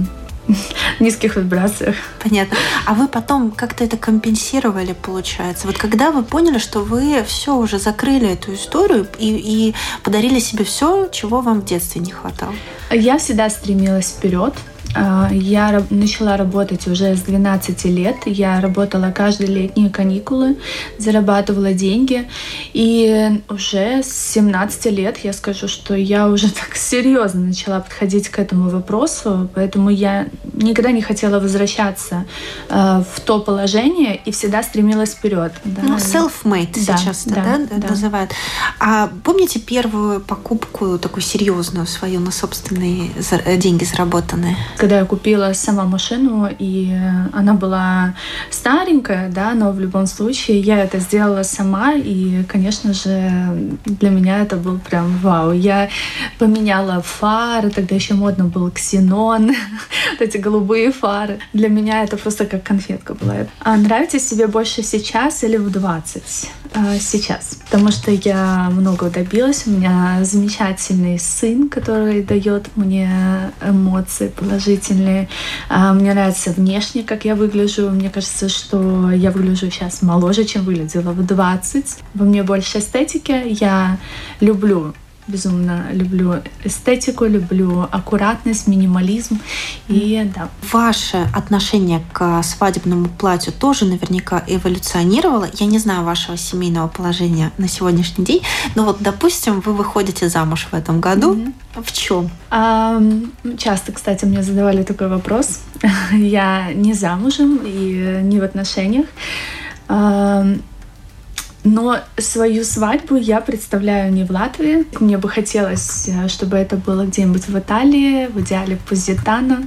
низких 0.99 1.37
вибрациях. 1.37 1.95
Понятно. 2.21 2.55
А 2.85 2.93
вы 2.93 3.07
потом 3.07 3.51
как-то 3.51 3.83
это 3.83 3.97
компенсировали, 3.97 4.93
получается? 4.93 5.65
Вот 5.67 5.77
когда 5.77 6.11
вы 6.11 6.23
поняли, 6.23 6.59
что 6.59 6.83
вы 6.83 7.23
все 7.25 7.55
уже 7.55 7.79
закрыли 7.79 8.29
эту 8.29 8.53
историю 8.53 9.07
и, 9.17 9.29
и 9.29 9.75
подарили 10.03 10.39
себе 10.39 10.63
все, 10.63 11.07
чего 11.11 11.41
вам 11.41 11.61
в 11.61 11.65
детстве 11.65 11.99
не 11.99 12.11
хватало? 12.11 12.53
Я 12.91 13.17
всегда 13.17 13.49
стремилась 13.49 14.09
вперед. 14.09 14.53
А, 14.95 15.29
я 15.31 15.83
начала 15.89 16.37
работать 16.37 16.87
уже 16.87 17.15
с 17.15 17.21
12 17.21 17.85
лет. 17.85 18.15
Я 18.25 18.61
работала 18.61 19.11
каждые 19.11 19.49
летние 19.49 19.89
каникулы, 19.89 20.57
зарабатывала 20.97 21.73
деньги. 21.73 22.27
И 22.73 23.41
уже 23.49 24.03
с 24.03 24.33
17 24.33 24.85
лет 24.87 25.17
я 25.23 25.33
скажу, 25.33 25.67
что 25.67 25.95
я 25.95 26.27
уже 26.27 26.49
так 26.51 26.75
серьезно 26.75 27.41
начала 27.41 27.79
подходить 27.79 28.29
к 28.29 28.39
этому 28.39 28.69
вопросу. 28.69 29.49
Поэтому 29.55 29.89
я 29.89 30.27
никогда 30.53 30.91
не 30.91 31.01
хотела 31.01 31.39
возвращаться 31.39 32.25
э, 32.69 33.03
в 33.15 33.19
то 33.21 33.39
положение 33.39 34.15
и 34.15 34.31
всегда 34.31 34.63
стремилась 34.63 35.11
вперед. 35.11 35.53
Да. 35.63 35.81
Ну, 35.83 35.97
self-made 35.97 36.85
да, 36.85 36.97
сейчас 36.97 37.25
да, 37.25 37.57
да, 37.69 37.77
да, 37.77 37.87
называют. 37.89 38.31
А 38.79 39.09
помните 39.23 39.59
первую 39.59 40.21
покупку 40.21 40.97
такую 40.99 41.23
серьезную 41.23 41.87
свою 41.87 42.19
на 42.19 42.31
собственные 42.31 43.11
деньги 43.57 43.83
заработанные? 43.83 44.57
Когда 44.83 44.99
я 44.99 45.05
купила 45.05 45.53
сама 45.53 45.85
машину, 45.85 46.49
и 46.59 46.93
она 47.31 47.53
была 47.53 48.15
старенькая, 48.49 49.29
да, 49.29 49.53
но 49.53 49.71
в 49.71 49.79
любом 49.79 50.07
случае 50.07 50.59
я 50.59 50.83
это 50.83 50.99
сделала 50.99 51.43
сама, 51.43 51.93
и, 51.93 52.43
конечно 52.43 52.93
же, 52.93 53.31
для 53.85 54.09
меня 54.09 54.41
это 54.41 54.57
был 54.57 54.79
прям 54.79 55.17
вау. 55.19 55.53
Я 55.53 55.87
поменяла 56.37 57.01
фары, 57.01 57.69
тогда 57.69 57.95
еще 57.95 58.13
модно 58.13 58.43
был 58.43 58.69
ксенон, 58.71 59.55
вот 60.11 60.21
эти 60.21 60.35
голубые 60.35 60.91
фары. 60.91 61.39
Для 61.53 61.69
меня 61.69 62.03
это 62.03 62.17
просто 62.17 62.45
как 62.45 62.63
конфетка 62.63 63.13
была. 63.13 63.35
А 63.59 63.77
нравится 63.77 64.19
себе 64.19 64.47
больше 64.47 64.83
сейчас 64.83 65.45
или 65.45 65.55
в 65.55 65.71
20? 65.71 66.51
А, 66.75 66.97
сейчас. 66.97 67.59
Потому 67.65 67.91
что 67.91 68.11
я 68.11 68.69
много 68.71 69.09
добилась. 69.09 69.67
У 69.67 69.71
меня 69.71 70.19
замечательный 70.23 71.19
сын, 71.19 71.69
который 71.69 72.23
дает 72.23 72.75
мне 72.75 73.51
эмоции 73.63 74.29
положительные. 74.29 75.29
А, 75.69 75.93
мне 75.93 76.13
нравится 76.13 76.51
внешне, 76.51 77.03
как 77.03 77.25
я 77.25 77.35
выгляжу. 77.35 77.89
Мне 77.91 78.09
кажется, 78.09 78.49
что 78.49 79.11
я 79.11 79.29
выгляжу 79.29 79.69
сейчас 79.69 80.01
моложе, 80.01 80.45
чем 80.45 80.63
выглядела 80.63 81.11
в 81.11 81.23
20. 81.25 81.97
Во 82.15 82.25
мне 82.25 82.41
больше 82.41 82.79
эстетики. 82.79 83.43
Я 83.49 83.99
люблю 84.39 84.95
безумно 85.27 85.87
люблю 85.91 86.35
эстетику, 86.63 87.25
люблю 87.25 87.87
аккуратность, 87.91 88.67
минимализм. 88.67 89.39
И 89.87 90.29
да. 90.35 90.49
Ваше 90.71 91.27
отношение 91.33 92.01
к 92.11 92.41
свадебному 92.43 93.09
платью 93.09 93.53
тоже 93.53 93.85
наверняка 93.85 94.43
эволюционировало. 94.47 95.47
Я 95.53 95.65
не 95.65 95.79
знаю 95.79 96.03
вашего 96.03 96.37
семейного 96.37 96.87
положения 96.87 97.51
на 97.57 97.67
сегодняшний 97.67 98.25
день, 98.25 98.41
но 98.75 98.85
вот, 98.85 98.97
допустим, 98.99 99.61
вы 99.61 99.73
выходите 99.73 100.29
замуж 100.29 100.67
в 100.71 100.75
этом 100.75 101.01
году. 101.01 101.35
Mm-hmm. 101.35 101.83
В 101.83 101.91
чем? 101.91 102.29
А, 102.49 103.01
часто, 103.57 103.91
кстати, 103.91 104.25
мне 104.25 104.43
задавали 104.43 104.83
такой 104.83 105.07
вопрос. 105.07 105.61
Я 106.11 106.71
не 106.73 106.93
замужем 106.93 107.59
и 107.65 108.19
не 108.21 108.39
в 108.39 108.43
отношениях. 108.43 109.07
Но 111.63 111.99
свою 112.17 112.65
свадьбу 112.65 113.15
я 113.15 113.39
представляю 113.39 114.11
не 114.11 114.25
в 114.25 114.31
Латвии. 114.31 114.85
Мне 114.99 115.17
бы 115.17 115.29
хотелось, 115.29 116.09
э, 116.09 116.27
чтобы 116.27 116.57
это 116.57 116.75
было 116.75 117.05
где-нибудь 117.05 117.47
в 117.47 117.57
Италии, 117.57 118.27
в 118.27 118.41
идеале 118.41 118.77
Позитано. 118.89 119.65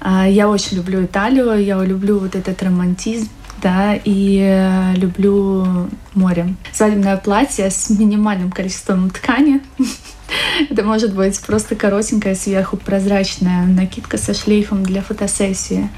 А, 0.00 0.28
я 0.28 0.48
очень 0.48 0.76
люблю 0.76 1.04
Италию, 1.04 1.64
я 1.64 1.82
люблю 1.82 2.18
вот 2.18 2.34
этот 2.34 2.62
романтизм, 2.62 3.28
да, 3.62 3.94
и 3.94 4.40
э, 4.42 4.94
люблю 4.96 5.88
море. 6.14 6.54
Свадебное 6.72 7.16
платье 7.16 7.70
с 7.70 7.88
минимальным 7.88 8.50
количеством 8.50 9.08
ткани. 9.08 9.62
Это 10.70 10.82
может 10.82 11.14
быть 11.14 11.40
просто 11.40 11.76
коротенькая 11.76 12.34
сверху 12.34 12.76
прозрачная 12.76 13.64
накидка 13.64 14.18
со 14.18 14.34
шлейфом 14.34 14.82
для 14.82 15.00
фотосессии. 15.00 15.88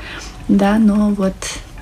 Да, 0.47 0.79
но 0.79 1.11
вот 1.11 1.35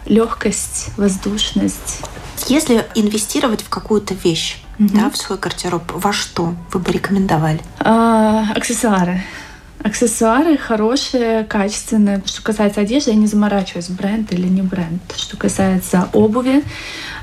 легкость, 0.07 0.89
воздушность, 0.97 2.01
если 2.49 2.87
инвестировать 2.95 3.63
в 3.63 3.69
какую-то 3.69 4.15
вещь, 4.15 4.63
угу. 4.79 4.89
да, 4.93 5.11
в 5.11 5.17
свой 5.17 5.39
гардероб, 5.39 5.91
во 5.93 6.13
что 6.13 6.55
вы 6.73 6.81
бы 6.81 6.93
рекомендовали? 6.93 7.61
А, 7.81 8.47
аксессуары. 8.55 9.23
Аксессуары 9.83 10.57
хорошие, 10.57 11.45
качественные. 11.45 12.23
Что 12.25 12.43
касается 12.43 12.83
одежды, 12.83 13.11
я 13.11 13.17
не 13.17 13.27
заморачиваюсь, 13.27 13.89
бренд 13.89 14.33
или 14.33 14.47
не 14.47 14.63
бренд. 14.63 15.03
Что 15.17 15.37
касается 15.37 16.09
обуви, 16.13 16.63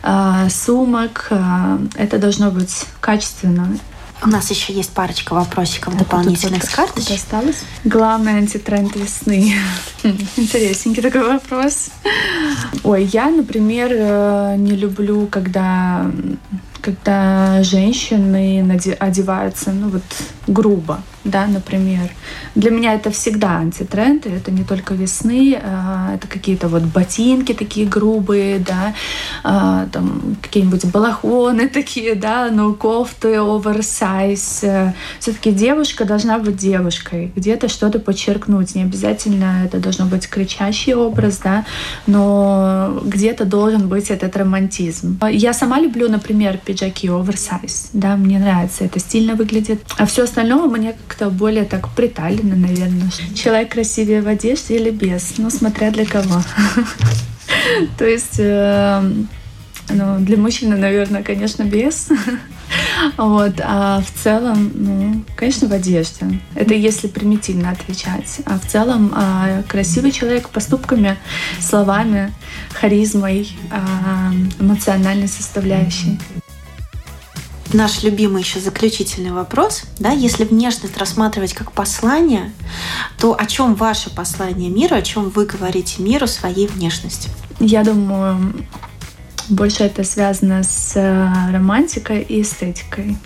а, 0.03 0.49
сумок, 0.49 1.27
а, 1.29 1.79
это 1.95 2.17
должно 2.17 2.51
быть 2.51 2.85
качественно. 2.99 3.77
У 4.21 4.27
нас 4.27 4.49
еще 4.49 4.73
есть 4.73 4.91
парочка 4.91 5.33
вопросиков 5.33 5.93
а 5.95 5.99
дополнительных 5.99 6.63
с 6.63 6.69
карточек. 6.69 7.15
Осталось. 7.15 7.63
Главный 7.85 8.33
антитренд 8.33 8.95
весны. 8.95 9.53
Интересненький 10.03 11.01
такой 11.01 11.23
вопрос. 11.23 11.89
Ой, 12.83 13.05
я, 13.05 13.29
например, 13.29 13.91
э, 13.91 14.55
не 14.57 14.71
люблю, 14.71 15.27
когда 15.27 16.11
когда 16.81 17.63
женщины 17.63 18.65
одеваются, 18.99 19.71
ну 19.71 19.89
вот 19.89 20.03
грубо, 20.49 21.01
да, 21.23 21.47
например. 21.47 22.09
Для 22.55 22.71
меня 22.71 22.93
это 22.93 23.11
всегда 23.11 23.57
антитренд, 23.57 24.25
это 24.25 24.51
не 24.51 24.63
только 24.63 24.93
весны, 24.93 25.59
а, 25.61 26.15
это 26.15 26.27
какие-то 26.27 26.67
вот 26.67 26.83
ботинки 26.83 27.53
такие 27.53 27.85
грубые, 27.85 28.59
да, 28.59 28.93
а, 29.43 29.87
там 29.91 30.37
какие-нибудь 30.41 30.85
балахоны 30.85 31.67
такие, 31.73 32.15
да, 32.15 32.49
ну 32.51 32.73
кофты 32.73 33.37
оверсайз. 33.37 34.63
Все-таки 35.19 35.51
девушка 35.51 36.05
должна 36.05 36.39
быть 36.39 36.57
девушкой, 36.57 37.31
где-то 37.35 37.67
что-то 37.67 37.99
подчеркнуть, 37.99 38.75
не 38.75 38.83
обязательно 38.83 39.63
это 39.65 39.77
должно 39.79 40.05
быть 40.05 40.27
кричащий 40.27 40.93
образ, 40.93 41.39
да, 41.43 41.65
но 42.07 42.99
где-то 43.03 43.45
должен 43.45 43.87
быть 43.87 44.09
этот 44.09 44.35
романтизм. 44.35 45.19
Я 45.29 45.53
сама 45.53 45.79
люблю, 45.79 46.09
например, 46.09 46.59
пиджаки 46.69 47.09
оверсайз, 47.09 47.89
да, 47.93 48.15
мне 48.15 48.37
нравится, 48.37 48.83
это 48.83 48.99
стильно 48.99 49.33
выглядит, 49.33 49.81
а 49.97 50.05
все 50.05 50.25
остальное 50.25 50.67
мне 50.67 50.93
как-то 50.93 51.31
более 51.31 51.65
так 51.65 51.89
приталено, 51.95 52.55
наверное. 52.55 53.09
Человек 53.33 53.71
красивее 53.71 54.21
в 54.21 54.27
одежде 54.27 54.75
или 54.75 54.91
без, 54.91 55.39
ну, 55.39 55.49
смотря 55.49 55.89
для 55.89 56.05
кого. 56.05 56.43
То 57.97 58.05
есть 58.05 58.35
эм, 58.37 59.27
ну, 59.89 60.19
для 60.19 60.37
мужчины, 60.37 60.77
наверное, 60.77 61.23
конечно, 61.23 61.63
без. 61.63 62.09
Вот, 63.17 63.59
а 63.63 64.01
в 64.01 64.23
целом, 64.23 64.71
ну, 64.75 65.23
конечно, 65.35 65.67
в 65.67 65.73
одежде. 65.73 66.39
Это 66.53 66.75
если 66.75 67.07
примитивно 67.07 67.71
отвечать. 67.71 68.41
А 68.45 68.59
в 68.59 68.67
целом 68.67 69.11
а, 69.15 69.63
красивый 69.67 70.11
человек 70.11 70.49
поступками, 70.49 71.17
словами, 71.59 72.31
харизмой, 72.73 73.49
а, 73.71 74.31
эмоциональной 74.59 75.27
составляющей. 75.27 76.19
Наш 77.73 78.03
любимый 78.03 78.41
еще 78.41 78.59
заключительный 78.59 79.31
вопрос. 79.31 79.83
Да, 79.99 80.11
если 80.11 80.43
внешность 80.43 80.97
рассматривать 80.97 81.53
как 81.53 81.71
послание, 81.71 82.51
то 83.17 83.35
о 83.39 83.45
чем 83.45 83.75
ваше 83.75 84.09
послание 84.09 84.69
миру, 84.69 84.95
о 84.95 85.01
чем 85.01 85.29
вы 85.29 85.45
говорите 85.45 86.01
миру 86.01 86.27
своей 86.27 86.67
внешностью? 86.67 87.31
Я 87.59 87.83
думаю, 87.83 88.53
больше 89.49 89.83
это 89.83 90.03
связано 90.03 90.63
с 90.63 90.93
э, 90.95 91.51
романтикой 91.51 92.21
и 92.21 92.41
эстетикой. 92.41 93.17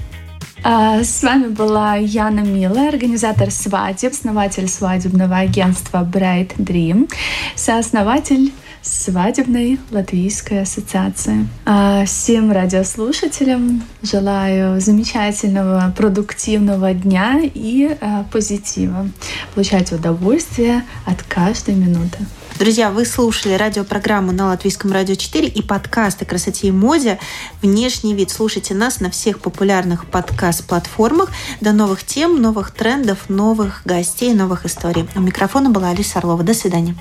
А, 0.65 1.03
с 1.03 1.21
вами 1.21 1.47
была 1.47 1.95
Яна 1.95 2.39
Мила, 2.39 2.87
организатор 2.87 3.51
свадеб, 3.51 4.13
основатель 4.13 4.69
свадебного 4.69 5.35
агентства 5.37 6.09
Bright 6.09 6.55
Dream, 6.55 7.11
сооснователь 7.55 8.53
свадебной 8.83 9.79
латвийской 9.91 10.61
ассоциации. 10.61 11.47
А 11.65 12.05
всем 12.05 12.51
радиослушателям 12.51 13.81
желаю 14.01 14.79
замечательного, 14.81 15.93
продуктивного 15.97 16.93
дня 16.93 17.39
и 17.41 17.97
а, 18.01 18.25
позитива. 18.31 19.07
Получайте 19.55 19.95
удовольствие 19.95 20.83
от 21.05 21.23
каждой 21.23 21.75
минуты. 21.75 22.19
Друзья, 22.59 22.91
вы 22.91 23.05
слушали 23.05 23.55
радиопрограмму 23.55 24.31
на 24.31 24.47
Латвийском 24.47 24.91
радио 24.91 25.15
4 25.15 25.47
и 25.47 25.61
подкаст 25.63 26.21
о 26.21 26.25
красоте 26.25 26.67
и 26.67 26.71
моде 26.71 27.19
«Внешний 27.61 28.13
вид». 28.13 28.29
Слушайте 28.29 28.75
нас 28.75 28.99
на 28.99 29.09
всех 29.09 29.39
популярных 29.39 30.05
подкаст-платформах. 30.05 31.31
До 31.61 31.71
новых 31.71 32.03
тем, 32.03 32.41
новых 32.41 32.71
трендов, 32.71 33.27
новых 33.27 33.81
гостей, 33.85 34.33
новых 34.33 34.65
историй. 34.65 35.07
У 35.15 35.21
микрофона 35.21 35.71
была 35.71 35.89
Алиса 35.89 36.19
Орлова. 36.19 36.43
До 36.43 36.53
свидания. 36.53 36.95